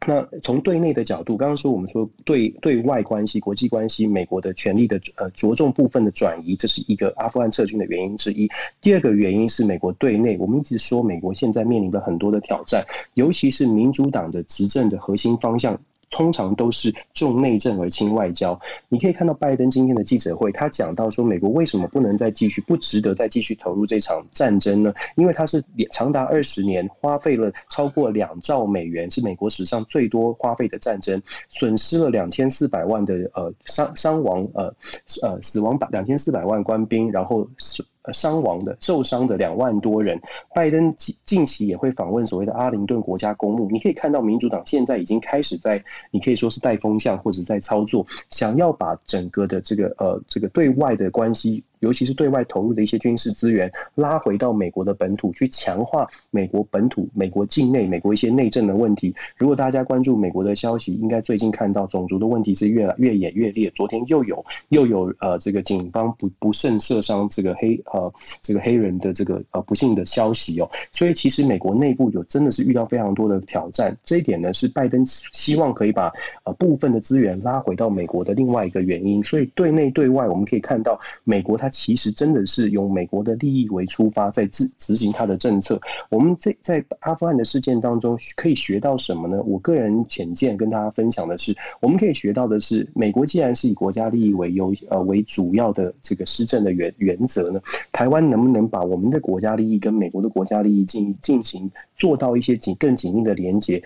[0.07, 8.49] 那从对内的角度，刚刚说我们说对对外关系、国际关系，美国的权力的呃着重部分的转移，这是一个阿富汗撤军的原因之一。
[8.81, 15.79] 第二个原因是美国对内，我们一直说美国现在面临的很多的挑战，尤其是民主党的执政的核心方向。
[16.09, 18.59] 通常都是重内政而轻外交。
[18.87, 24.93] 你可以看到拜登今天的记者会，他讲到说，美国为什么不能再继续，不值得再继续投入这场战争呢？
[25.15, 34.73] 因为它是长达二十年，花费了超过两兆美元，是美国史上最多花费的战争，损失了两千四百万的呃伤伤亡呃
[35.21, 37.85] 呃死亡百两千四百万官兵，然后是。
[38.13, 40.21] 伤亡的、受伤的两万多人。
[40.53, 43.69] 拜登近近期也会访问所谓的阿灵顿国家公墓。
[43.71, 51.63] 你可以看到，民主党现在已经开始在，你可以说是带风向或者在操作，想要把整个的这个呃这个对外的关系。
[51.79, 59.15] 尤其是对外投入的一些军事资源，拉回到美国的本土去强化美国本土、美国境内、美国一些内政的问题。
[59.37, 63.71] 如果大家关注美国的消息，应该最近看到种族的问题是越来越演越烈。
[63.75, 68.11] 昨天又有又有呃这个警方不不慎射伤这个黑呃
[68.41, 70.69] 这个黑人的这个呃不幸的消息哦。
[70.91, 73.97] 所以其实美国内部有真的是遇到非常多的挑战。
[74.03, 76.11] 这一点呢是拜登希望可以把
[76.43, 79.23] 呃部分的资源拉回到美国的另外一个原因。
[79.23, 81.68] 所以对内对外我们可以看到美国它。
[81.69, 85.79] 其实真的是用美国的利益为出发，在执执行他的政策。
[86.09, 89.41] 我们在在阿富汗的事件当中可以学到什么呢？
[89.43, 97.61] 我个人浅见跟大家分享的是，我们可以学到的是，美国既然是以国家利益为优呃为主要的这个施政的原原则呢，
[97.91, 103.83] 台湾能不能把我们的国家利益跟美国的国家利益进进行做到一些紧更紧密的连接？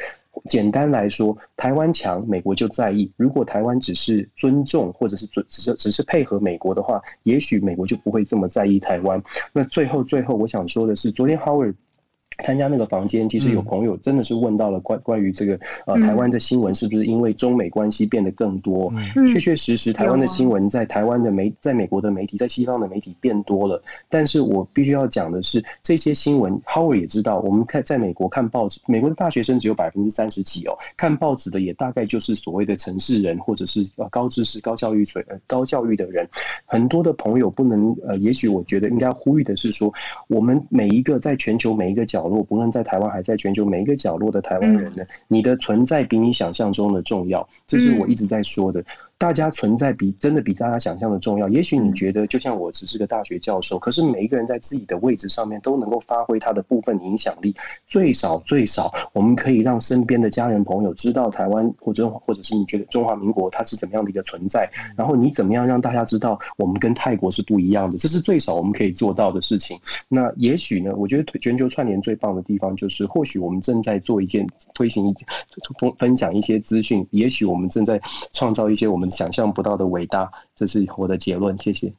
[0.50, 9.22] 简单来说，台湾强，美国就在意；如果台湾只是尊重，或者是只只是只是配合美国的话，也许美国就不会这么在意台湾。
[9.52, 11.76] 那最后，最后我想说的是，昨天 Howard。
[12.42, 18.92] 参加那个房间，其实有朋友真的是问到了关关于这个呃台湾的新闻是不是因为中美关系变得更多？
[19.28, 23.82] 确确实实，台湾的新闻在台湾的媒，在美国的媒体，在西方的媒体变多了。
[24.10, 36.28] 但是我必须要讲的是，这些新闻，Howard 也知道，我们看在美国看报纸，美国的大学生只有百分之三十几哦，看报纸的也大概就是所谓的城市人或者是呃高知识、高教育水呃高教育的人。
[36.66, 39.94] 很多的朋友不能呃，也许我觉得应该呼吁的是说，
[40.28, 42.22] 我们每一个在全球每一个角。
[42.24, 48.84] 角落，不论在台湾还在全球每一个角落的台湾人呢，你的存在比你想象中的重要，这是我一直在说的。
[49.24, 51.47] 大家存在比真的比大家想象的重要。
[51.47, 57.55] 也许你觉得，就像我只是个大学教授，可是每一个人在自己的位置上面都能够发挥他的部分影响力。
[57.88, 64.69] 最少最少，我们可以让身边的家人朋友知道台湾或者或者是你觉得中华民国它是怎么样的一个存在。
[64.97, 67.97] 然后你怎么样让大家知道我们跟泰国是不一样的？
[67.97, 69.80] 这是最少我们可以做到的事情。
[70.09, 70.91] 那也许呢？
[70.97, 75.13] 我觉得全球串联最棒的地方就是，或许我们正在做一件推行一
[75.80, 77.07] 分分享一些资讯。
[77.11, 78.01] 也许我们正在
[78.34, 79.12] 创造一些我们。
[79.14, 81.57] 想象不到的伟大，这是我的结论。
[81.57, 81.93] 谢谢。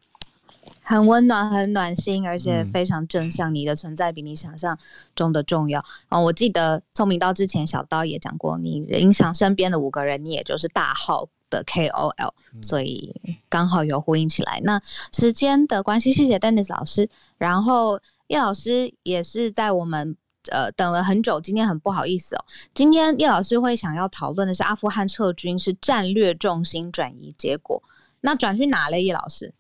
[0.83, 3.55] 很温暖，很暖心，而且非常正向。
[3.55, 4.79] 你的存在比你想象
[5.15, 6.23] 中的重要啊、嗯！
[6.23, 13.15] 我记得聪明刀之前小刀也讲过，你影响身边的五个人，你也就是大号的 KOL，所以
[13.49, 14.61] 刚好有呼应起来。
[14.63, 14.81] 那
[15.13, 17.09] 时间的关系，谢谢 Dennis 老师。
[17.39, 20.17] 然后叶老师也是在我们。
[20.51, 22.45] 呃，等了很久，今天很不好意思哦。
[22.75, 27.83] 今天叶老师会想要讨论的是阿富汗撤军是战略重心转移结果，
[28.21, 29.01] 那转去哪了？
[29.01, 29.53] 叶老师？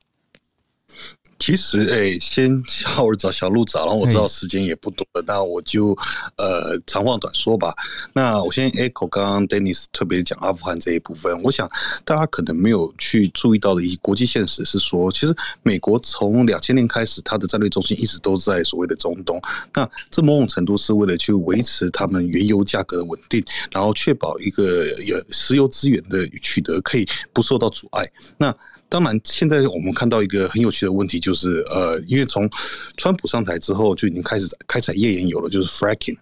[1.44, 5.90] 其实，哎、欸，先小儿找小路找，然后我知道时间也不多了，那我就
[6.38, 7.74] 呃长话短说吧。
[8.14, 11.70] 那我先 echo 刚刚 Dennis 特别讲阿富汗这一部分，我想
[12.02, 19.38] 大家可能没有去注意到的一国际现实是说，其实美国从两千年开始，它的战略中心一直都在所谓的中东。
[19.74, 28.10] 那这某种程度是为了去维持他们原油价格的稳定，然后确保一个有石油资源的取得可以不受到阻碍。
[28.38, 28.56] 那
[28.94, 32.48] 当然，现在我们看到一个很有趣的问题，就是呃，因为从
[32.96, 36.16] 川普上台之后就已经开始开采页岩油了，就是 fracking。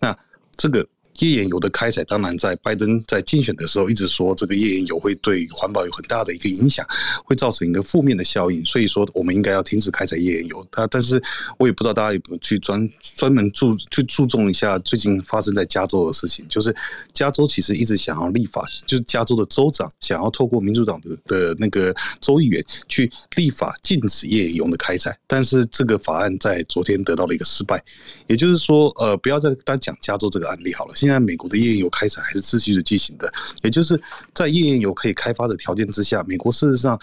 [0.00, 0.16] 那
[0.56, 0.86] 这个。
[1.20, 6.84] 页岩油的开采，当然在拜登在竞选的时候一直说，这个页岩油会对环保有很大的一个影响，
[7.24, 10.66] 会造成一个负面的效应，所以说我们应该要停止开采页岩油。
[10.70, 11.22] 但但是
[11.58, 16.74] 我也不知道大家有没有去专专门注去注重一下最近发生在加州的事情，就是
[17.12, 27.82] 加州其实一直想要立法，就是加州的州长想要透过民主党的的那个州议员去立法禁止页岩油的开采，但是这个法案在昨天得到了一个失败，
[28.26, 30.94] 也就是说，呃，不要再单讲加州这个案例好了。
[31.04, 33.30] 现在美国的页岩油开采还是持续的进行的，
[33.62, 34.00] 也就是
[34.32, 36.98] 在页岩油可以开发的条件之下，美国事实上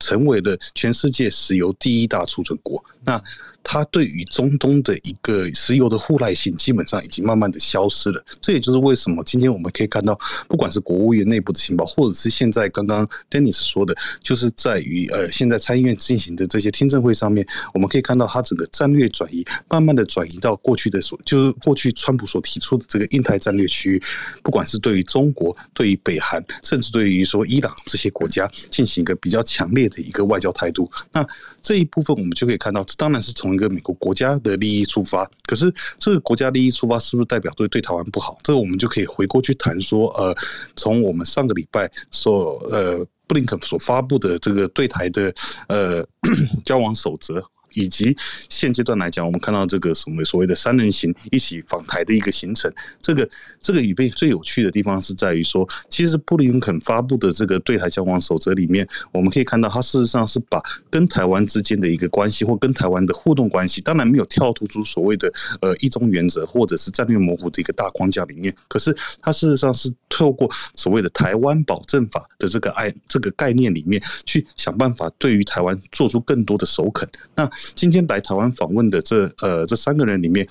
[0.00, 2.82] 成为了全世界石油第一大储存国。
[3.04, 3.22] 那
[3.62, 8.24] 它对于中东的一个石油的互赖性，基本上已经慢慢的消失了。
[8.40, 10.18] 这也就是为什么今天我们可以看到，
[10.48, 24.02] 不管是国务院内部的情报，或者是现在刚刚 Dennis 说的，就是在于呃，现在参议院进行的这些听证会上面，我们可以看到它整个战略转移，慢慢的转移到过去的所，就是过去川普所提出的这个印太战略区域，
[24.42, 30.90] 不管是对于中国、对于北韩，甚至对于说伊朗这些国家，进行一个比较强烈的一个外交态度。
[31.12, 31.26] 那
[31.62, 38.36] 这一部分我们就可以看到，这当然是从一个美国国家的利益出发，可是这个国家利益出发是不是代表对对台湾不好？
[38.42, 40.34] 这个我们就可以回过去谈说，呃，
[40.76, 45.32] 从我们上个礼拜所呃布林肯所发布的这个对台的
[45.68, 46.04] 呃
[46.64, 47.42] 交往守则。
[47.74, 48.16] 以及
[48.48, 53.28] 现阶段来讲，我们看到这个什么所谓的三人行一起访台的一个行程，这个
[53.60, 77.48] 这个里边最有趣的地方是在于说，其实布林肯发布的这个对台交往守则里面，我们可以看到，他事实上是把跟台湾之间的一个关系或跟台湾的互动关系，当然没有跳脱出所谓的呃一中原则或者是战略模糊的一个大框架里面，可是他事实上是透过所谓的台湾保证法的这个爱这个概念里面去想办法对于台湾做出更多的首肯，那。
[77.74, 80.46] 今天来台湾访问的这呃这三个人里面，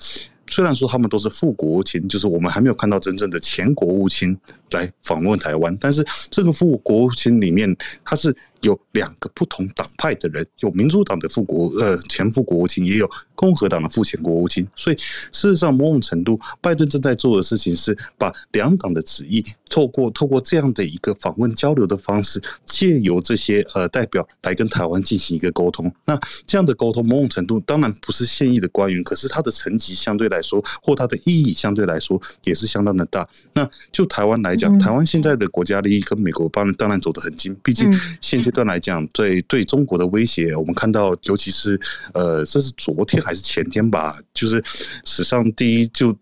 [0.46, 4.36] 虽然说他们都是副国务卿，就是我们还没有看到真正的前国务卿
[4.70, 8.36] 来访问台湾，但是这个副国务卿里面他是。
[8.62, 14.66] 有两个不同党派的人，有民主党的副国呃前副国务卿，也有共和党的副前国务卿。
[14.76, 25.92] 所以事实上，某种程度，拜登正在做的事情是把两党的旨意透过透过这样的一个访问交流的方式，借由这些呃代表来跟台湾进行一个沟通。
[26.04, 26.16] 那
[26.46, 33.28] 这样的沟通，某种程度当然不是现役的官员，可是他的层级相对来说，或他的意义相对来说也是相当的大。
[33.54, 38.51] 那就台湾来讲，台湾现在的国家利益跟美国当然当然走得很近，毕竟现在。
[38.52, 41.80] 段来讲，对对中国的威胁，我们看到，尤其是
[42.14, 44.62] 呃，这是昨天还是前天吧，就是
[45.04, 46.16] 史上第一就。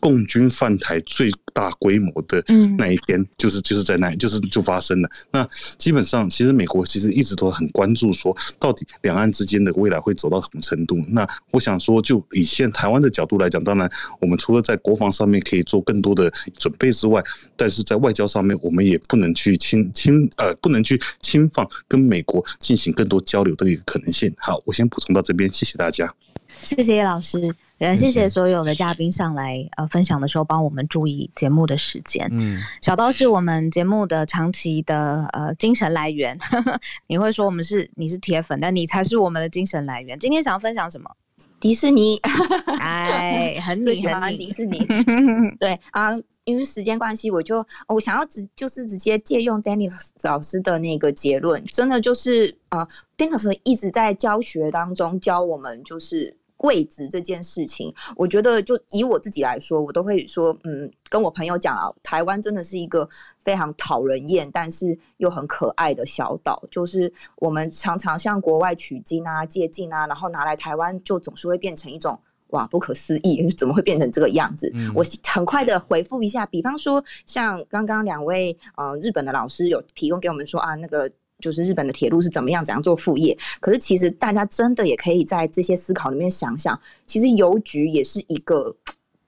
[0.00, 2.44] 共军犯台最大规模的
[2.76, 5.08] 那一天，就是就是在那，就是就发生了。
[5.30, 5.42] 那
[5.78, 11.02] 基本上，其实美国其实一直都很关注，说到底两岸之间的未来会走到什么程度。
[11.08, 17.24] 那我想说，就以现台湾的角度来讲，当然我们除了在国防上面可以做更多的准备之外，
[17.56, 24.30] 但是在外交上面，我们也不能去侵侵呃，不能去侵犯跟美国进行更多交流的一个可能性。
[24.36, 26.12] 好，我先补充到这边，谢谢大家。
[26.48, 32.26] 谢谢叶老师，也谢谢所有的嘉宾上来呃分享的时候帮我们注意节目的时间。
[32.32, 36.36] 嗯，小刀是我们节目的长期的呃精神来源。
[37.06, 40.18] 你会说我们是你是铁粉，但你才是我们的精神来源。
[40.18, 41.08] 今天想要分享什么？
[41.60, 42.20] 迪士尼。
[42.80, 44.84] 哎，很你喜欢迪士尼。
[45.60, 46.10] 对啊，
[46.42, 49.88] 因为时间关系，我就我想要直就是直接借用 Danny
[50.24, 56.35] 老师的那个结论，真的就是啊，Dennis 老师一直在教学当中教我们就是。
[56.58, 63.08] 位置这件事情，我觉得就以我自己来说，我都会说，嗯，跟我朋友讲啊，台湾真的是一个
[63.44, 66.62] 非常讨人厌，但是又很可爱的小岛。
[66.70, 72.18] 就是我们常常向国外取经啊、借镜啊，然后拿来台湾，就总是会变成一种
[72.48, 74.70] 哇，不可思议， 怎么会变成这个样子？
[74.74, 81.10] 嗯、我很快的回复一下，比方说像刚刚两位呃日本的老师有提供给我们说啊，那个。
[81.38, 88.74] 就是日本的铁路是怎么样怎样做副业，可是其实大家真的也可以在这些思考里面想想，其实邮局也是一个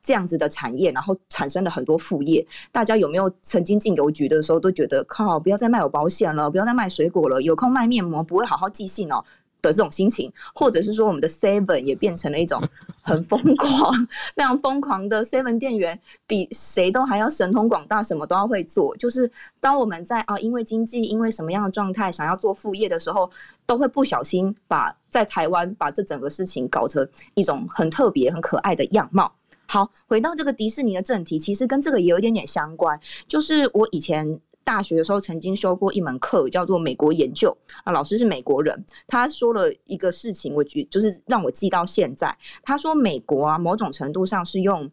[0.01, 2.45] 这样子的产业，然后产生了很多副业。
[2.73, 9.23] 大家有没有曾经进邮局的时候都觉得靠，不要再卖我保险了，不要再卖水果了，有空卖面膜，不会好好寄信哦。
[9.61, 12.63] 的这种心情，或者是说，我们的 Seven 也变成了一种
[13.03, 13.93] 很疯狂、
[14.37, 18.97] 非常疯狂的 Seven 店员，比谁都还要神通广大，什么都要会做。
[18.97, 19.31] 就是
[19.61, 23.31] 当我们在啊，因为经济，因为什么样的状态，想要做副业的时候，
[23.67, 29.33] 都会不小心把在台湾把这整个事情搞成一种很特别、很可爱的样貌。
[29.67, 34.41] 好，回到这个迪士尼的正题，其实跟这个也有一点点相关，就是我以前。
[34.69, 42.37] 大学的时候曾经修过一门课，叫做美国研究啊，老师是美国人，他说了一个事情，我觉就是让我记到现在。
[42.63, 44.91] 他说美国啊，某种程度上是用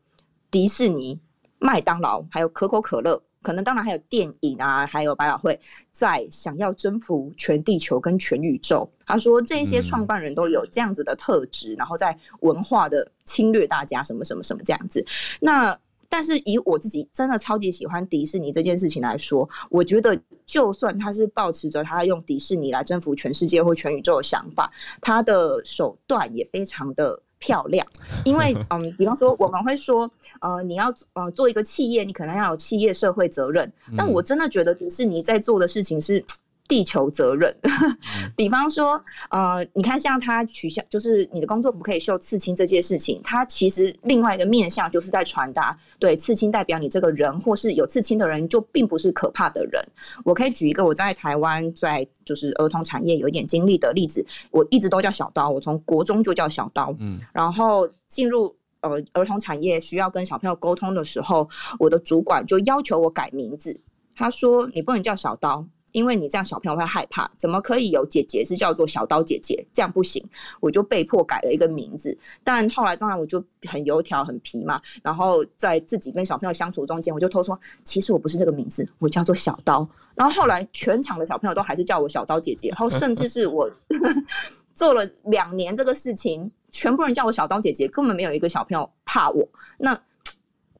[0.49, 1.19] 迪士尼、
[1.59, 3.21] 麦当劳还有可口可乐。
[3.41, 5.59] 可能当然还有电影啊，还有百老汇，
[5.91, 8.89] 在想要征服全地球跟全宇宙。
[9.05, 15.05] 他说这些创办人都有这样子的特质，然后在文化的侵略大家什么什么什么这样子。
[15.39, 15.77] 那
[16.15, 24.71] 但是以我自己真的超级喜欢迪士尼这件事情来说，我觉得就算他是抱持着他用迪士尼来征服全世界或全宇宙的想法，
[25.01, 27.21] 他的手段也非常的。
[27.37, 27.85] 漂亮，
[28.23, 30.09] 因为嗯，比方说我们会说，
[30.39, 33.71] 呃，你要呃做一个企业，你可能要有企业社会责任。
[33.95, 36.23] 但我真的觉得迪士尼在做的事情是。
[36.67, 37.55] 地球责任，
[38.35, 49.81] 比方说，呃，你看，像他取消，就是你的工作服可以绣刺青这件事情，他其实另外一个面向就是在传达，对，刺青代表你这个人，或是有刺青的人就并不是可怕的人。
[50.23, 61.47] 我可以举一个我在台湾在就是儿童产业有一点经历的例子，我一直都叫小刀，我从国中就叫小刀，嗯，然后进入呃儿童产业需要跟小朋友沟通的时候，
[61.77, 63.79] 我的主管就要求我改名字，
[64.15, 65.63] 他说你不能叫小刀。
[65.95, 69.65] 因为你这样小朋友会害怕，怎么可以有姐姐是叫做小刀姐姐？
[69.73, 70.21] 这样不行，
[70.59, 72.15] 我就被迫改了一个名字。
[72.43, 79.87] 但后来当然我就很油条很皮嘛，然后在自己跟小朋友相处中间，我就偷说，其实我不是这个名字，我叫做小刀。
[80.15, 83.71] 然后后来全场的小朋友都还是叫我小刀姐姐，然后甚至是我
[84.75, 89.47] 做了两年这个事情，全部人叫我小刀姐姐，根本没有一个小朋友怕我。
[89.77, 89.97] 那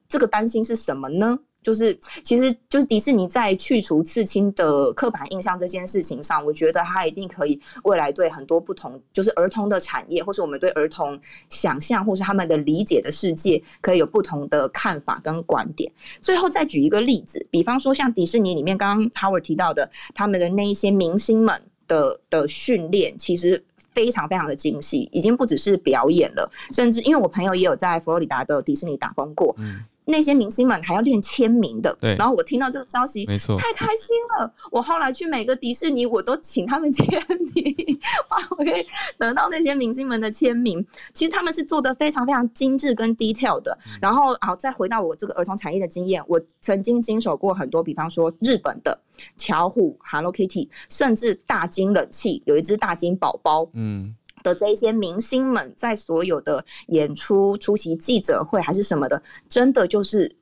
[0.09, 1.39] 这个担心是什么呢？
[1.65, 11.19] 就是，其实就是迪士尼在去除刺青的刻板印象这件事情上，我觉得它一定可以未来对很多不同，就是儿童的产业，或是我们对儿童
[11.49, 15.91] 想象，或是他们的理解的世界，可以有不同的看法跟观点。
[16.21, 29.55] 最后再举一个例子，比方说像迪士尼里面刚刚 Howard 提到的，他们的那一些明星们的的训练，其实非常非常的精细，已经不只是表演了，甚至因为我朋友也有在佛罗里达的迪士尼打工过。
[29.57, 32.15] 嗯那些明星们还要练签名的，对。
[32.15, 34.53] 然后我听到这个消息，没错，太开心了。
[34.71, 37.05] 我后来去每个迪士尼，我都请他们签
[37.53, 37.75] 名，
[38.29, 38.85] 哇，我可以
[39.17, 40.85] 得到那些明星们的签名。
[41.13, 43.77] 其实他们是做的非常非常精致跟 detail 的。
[44.01, 48.97] 然后，好，再回到我这个儿童产业的经验，我曾经经手过很多，比方说日本的
[49.37, 54.15] 巧虎、Hello Kitty，甚至大金冷气有一只大金宝宝，嗯。
[54.45, 59.19] 的这一些明星们，在所有的演出、出席记者会还是什么的，
[59.49, 60.33] 真的就是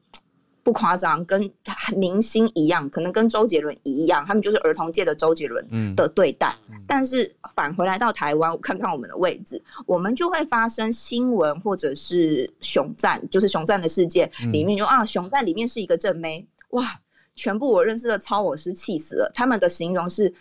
[0.62, 1.50] 不夸张，跟
[1.96, 6.54] 明星一样，可能跟周杰伦一样，他们就是儿童界的周杰伦的对待。
[6.70, 16.84] 嗯、但是返回来到台湾，看看我们的位置，我们就会发生新闻或者是熊赞，就是熊赞的事件里面就，嗯、啊，熊赞里面是一个正妹，哇，
[17.36, 20.34] 全部我认识的超我是气死了，他们的形容是。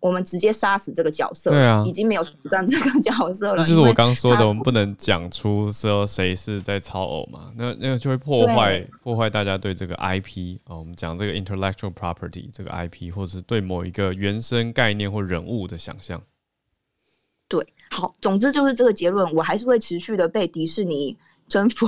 [0.00, 3.64] 我们直接杀死这个角色，对啊，已经没有主战这个角色了。
[3.66, 16.22] 就是我刚说的，我们不能讲出说谁是在操偶嘛，那那个就会破坏破坏大家对这个 IP 哦，我们讲这个 intellectual property 这个 IP，或者是对某一个原生概念或人物的想象。
[17.48, 21.16] 对，好，总之就是这个结论，我还是会持续的被迪士尼
[21.48, 21.86] 征服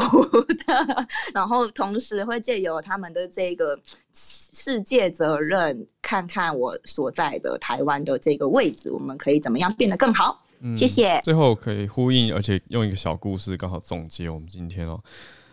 [0.66, 3.78] 的， 然后同时会借由他们的这个
[4.12, 10.44] 世界责任，看看我所在的台湾的这个位置，我们可以怎么样变得更好？
[10.62, 11.20] 嗯，谢谢。
[11.24, 15.00] 最后可以呼应，而且用一个小故事刚好总结我们今天哦。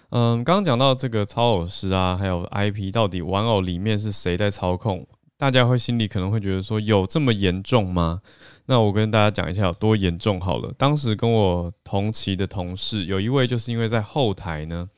[0.09, 5.05] 嗯，刚刚讲到这个操偶师啊，还有 IP，到底玩偶里面是谁在操控？
[5.38, 8.21] 大家会心里可能会觉得说，有这么严重吗？
[8.69, 10.72] 那我跟大家讲一下有多严重好了。
[10.77, 14.89] 当时跟我同期的同事有一位，就是因为在后台呢，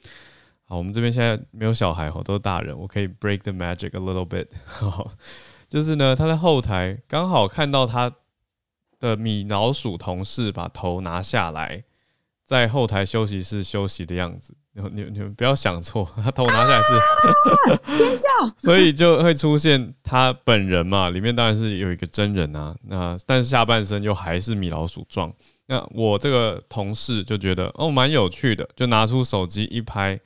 [0.65, 5.11] 好，我们这边现在没有小孩哈，都是大人，我可以 break the magic a little bit，好，
[5.69, 8.11] 就是呢，他在后台刚好看到他
[8.99, 11.83] 的米老鼠同事把头拿下来，
[12.43, 14.55] 在后台休息室休息的样子。
[14.73, 18.27] 你你们不要想错，他头拿下来是、啊、尖叫，
[18.57, 21.09] 所以就会出现他本人嘛。
[21.09, 25.33] 里面当然是有一个真人啊，那但是下半身又还是米老鼠状。
[25.65, 30.19] 那我这个同事就觉得哦蛮有趣的，就拿出手机一拍，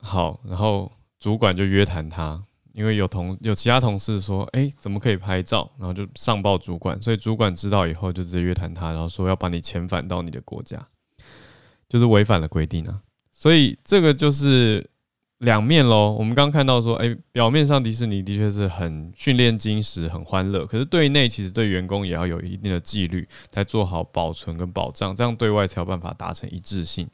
[0.00, 2.40] 好，然后主管就约谈他，
[2.74, 5.68] 因为有同有其他同事说，哎、欸，怎么可以拍照？
[5.78, 10.86] 然后就上报主管，所以主管知道以后就直接约谈他，然后说要把你遣返到你的国家，
[11.88, 13.00] 就是违反了规定啊。
[13.30, 14.88] 所以这个就是
[15.38, 16.12] 两面喽。
[16.12, 27.06] 我们刚看到说，哎，表面上迪士尼的确是很训练精实、很欢乐，可是对内其实对员工也要有一定的纪律，才做好保存跟保障，这样对外才有办法达成一致性。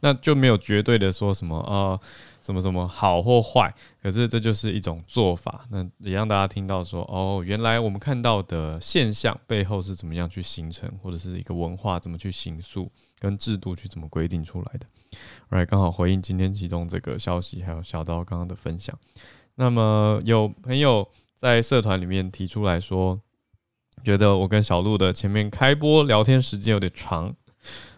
[0.00, 2.00] 那就没有绝对的说什么啊、呃，
[2.44, 5.64] 什么什么好或坏，可是这就是一种做法。
[5.70, 14.86] 那也让大家听到说，哦，原来我们看到的现象背后是怎么样去形成，或者是一个文化怎么去形塑，跟制度去怎么规定出来的。
[15.48, 18.94] 来，刚好回应今天其中这个消息，还有小刀刚刚的分享。
[19.54, 23.18] 那么有朋友在社团里面提出来说，
[24.04, 27.34] 觉得我跟小鹿的前面开播聊天时间有点长。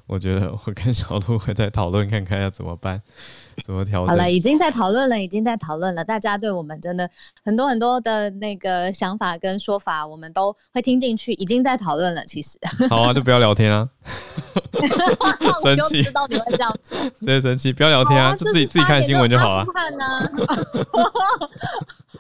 [0.06, 3.02] 我觉得我跟小鹿会再讨论看看要怎么办，
[3.66, 4.08] 怎么调整。
[4.08, 6.04] 好了，已经在讨论了，已经在讨论了。
[6.04, 7.10] 大家对我们真的
[7.44, 12.24] 很多很多的那个想法跟说法，我们都会听进去，已经在讨论了。
[12.24, 12.56] 其实，
[12.88, 13.88] 好啊，就不要聊天啊。
[15.62, 19.66] 生气，知道你会这样子，直接 生气，不要聊天啊，啊就自己自己看新闻就好了。
[19.74, 20.30] 看呢。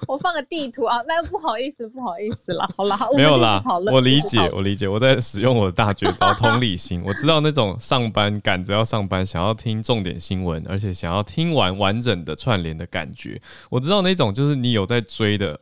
[0.06, 2.68] 我放个地图啊，那不好意思，不好意思啦。
[2.76, 3.62] 好啦，没有啦，
[3.92, 7.02] 我理解，我理解，我在使用我的大绝招同理心。
[7.04, 13.40] 我知道那种上班赶着要上班，想要听重点新闻，而且想要听完完整的串联的感觉。
[13.70, 15.58] 我知道那种就是你有在追的。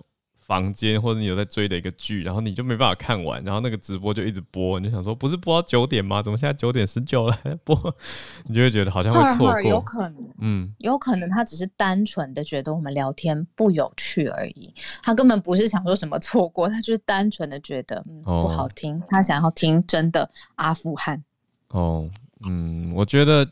[0.46, 6.22] 房间或者你有在追的一个剧，然后你就没办法看完，然后那个直播就一直播，你就想说不是播到九点吗？
[6.22, 7.96] 怎么现在九点十九了播？
[8.46, 9.62] 你就会觉得好像会错过。
[9.64, 14.72] 有可能，嗯，有可能他只是单纯的觉得我们聊天不有趣而已，
[15.02, 21.24] 他根本不是想说什么错过，他就是单纯的觉得嗯不好听，他想要听真的阿富汗。
[21.68, 22.08] 哦，
[22.44, 23.48] 嗯，我觉得。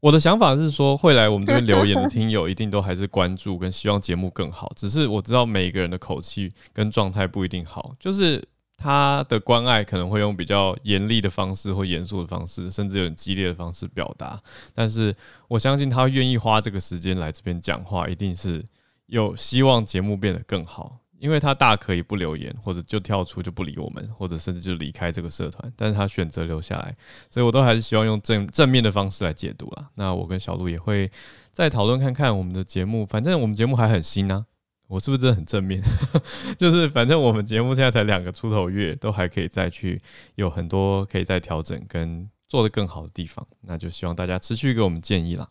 [0.00, 4.72] 我的想法是说，会来我们这边留言的听友一定都还是关注跟希望节目更好。
[4.76, 8.42] 只是我知道每一个人的口气跟状态不一定好，就是
[8.76, 14.40] 他的关爱可能会用比较严厉的方式或严肃的方式，甚至有点激烈的方式表达。
[14.72, 15.12] 但是
[15.48, 18.64] 我相信他愿意花这个时间来这边讲话，一定是
[19.06, 20.98] 有希望节目变得更好。
[21.18, 26.94] 因为他大可以不留言，或者就跳出就不理我们，或者甚至就离开这个社团，但是他选择留下来，
[27.28, 29.88] 所以我都还是希望用正正面的方式来解读啦。
[29.96, 31.10] 那我跟小鹿也会
[31.52, 34.46] 再讨论看看我们的节目，反正我们节目还很新啊，
[34.86, 35.82] 我是不是真的很正面？
[36.56, 40.00] 就是反正我们节目现在才两个出头月，都还可以再去
[40.36, 45.48] 有很多可以再调整跟做得更好的地方，那就希望大家持续给我们建议啦。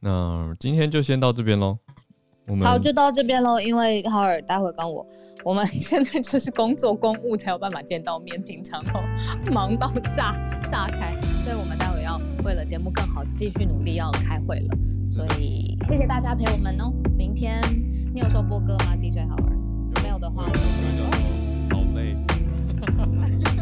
[0.00, 1.78] 那今天就先到这边喽。
[2.60, 3.60] 好，就到这边喽。
[3.60, 5.06] 因为浩尔待会跟我，
[5.44, 9.00] 我们 现在就是工作公务才有办法见到面，平常都
[9.52, 10.32] 忙到炸
[10.70, 11.12] 炸开，
[11.44, 14.76] 所以我们待会要为了节目更好，继续努力要开会了。
[15.10, 16.92] 所以谢谢大家陪我们哦。
[17.16, 17.60] 明天
[18.14, 19.52] 你有说播歌吗？DJ 浩尔，
[20.02, 20.44] 没有的话，
[21.70, 22.16] 好累。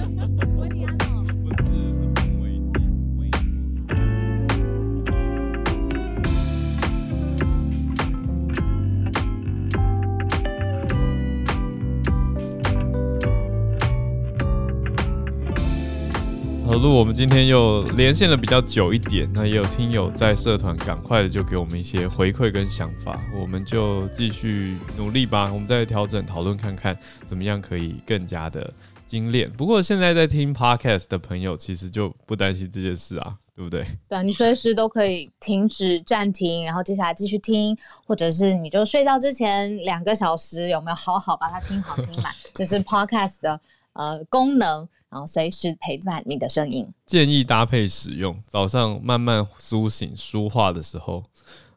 [16.70, 28.72] 小鹿，我们今天又连线了比较久一点，那也有听友在社团赶快的就给我们一些回馈跟想法，我们就继续努力吧，我们再调整讨论看看怎么样可以更加的
[29.04, 29.50] 精炼。
[29.50, 33.84] 不过现在在听 Podcast 的朋友其实就不担心这件事啊，对不对？
[34.08, 37.76] 对啊，你随时都可以停止暂停，然后接下来继续听，
[38.06, 43.60] 或者是你就睡觉之前两个小时有没有好好把它听好听满， 就是 Podcast 的。
[43.92, 46.86] 呃，功能，然后随时陪伴你的声音。
[47.04, 51.24] 建议搭配使用，早上慢慢苏醒梳化的时候，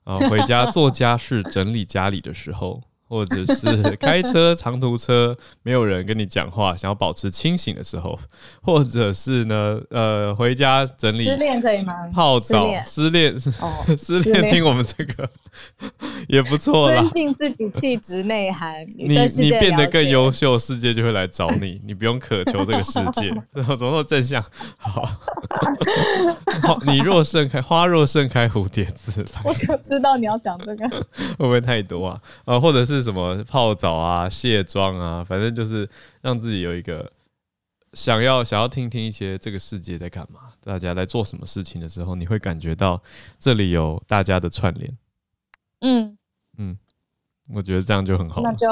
[0.03, 2.81] 啊，回家做家事整理家里的时候。
[3.13, 8.17] 或者是 开车长途车，没有人跟你讲话，想要保持清醒的时候，
[8.59, 11.23] 或者是呢，呃，回家整理。
[11.23, 11.93] 失恋可以吗？
[12.11, 13.31] 泡澡，失恋，
[13.61, 15.29] 哦， 失恋听我们这个
[16.27, 17.03] 也不错啦。
[17.03, 19.07] 增进自己气质内涵，你
[19.37, 24.43] 你变得更优秀，世界就会来找你，你不用渴求这个世界，怎么那么正向？
[24.77, 25.07] 好，
[26.87, 29.41] 你若盛开，花若盛开，蝴蝶自来。
[29.43, 32.19] 我就知道你要讲这个，会不会太多啊？
[32.45, 33.02] 呃，或者是。
[33.03, 35.87] 什么泡澡啊、卸妆啊，反正就是
[36.21, 37.11] 让自己有一个
[37.91, 42.99] 想要想要听听一些这个世界在干嘛，大家在做什么事情的时候，你会感觉到
[43.37, 44.91] 这里有大家的串联。
[45.81, 46.17] 嗯，
[47.53, 48.41] 我觉得这样就很好。
[48.41, 48.67] 那就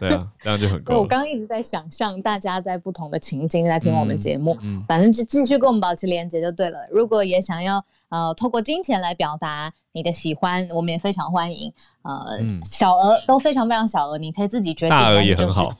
[0.00, 0.98] 对啊，这样就很 够。
[0.98, 6.78] 我刚刚一直在想象大家在不同的情境在听我们节目，嗯，嗯，反正就继续跟我们保持连接就对了。
[6.90, 7.84] 如果也想要。
[8.10, 11.72] 呃，透过金钱来表达你的喜欢，我们也非常欢迎。
[12.02, 14.98] 呃，嗯、小额都非常非常小额，你可以自己决定。
[14.98, 15.70] 大额也很好，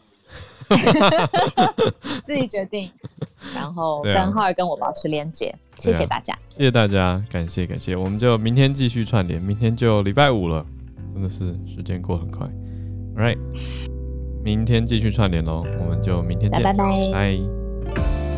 [2.24, 2.88] 自己决定。
[3.52, 10.64] 然后跟浩尔跟我保持连接，啊、谢谢大家，谢谢大家，感谢感谢，我们就明天继续串联，明天就礼拜五了，
[11.12, 12.46] 真的是时间过很快。
[13.16, 13.38] All right，
[14.42, 18.29] 明天继续串联喽，我们就明天见，拜拜。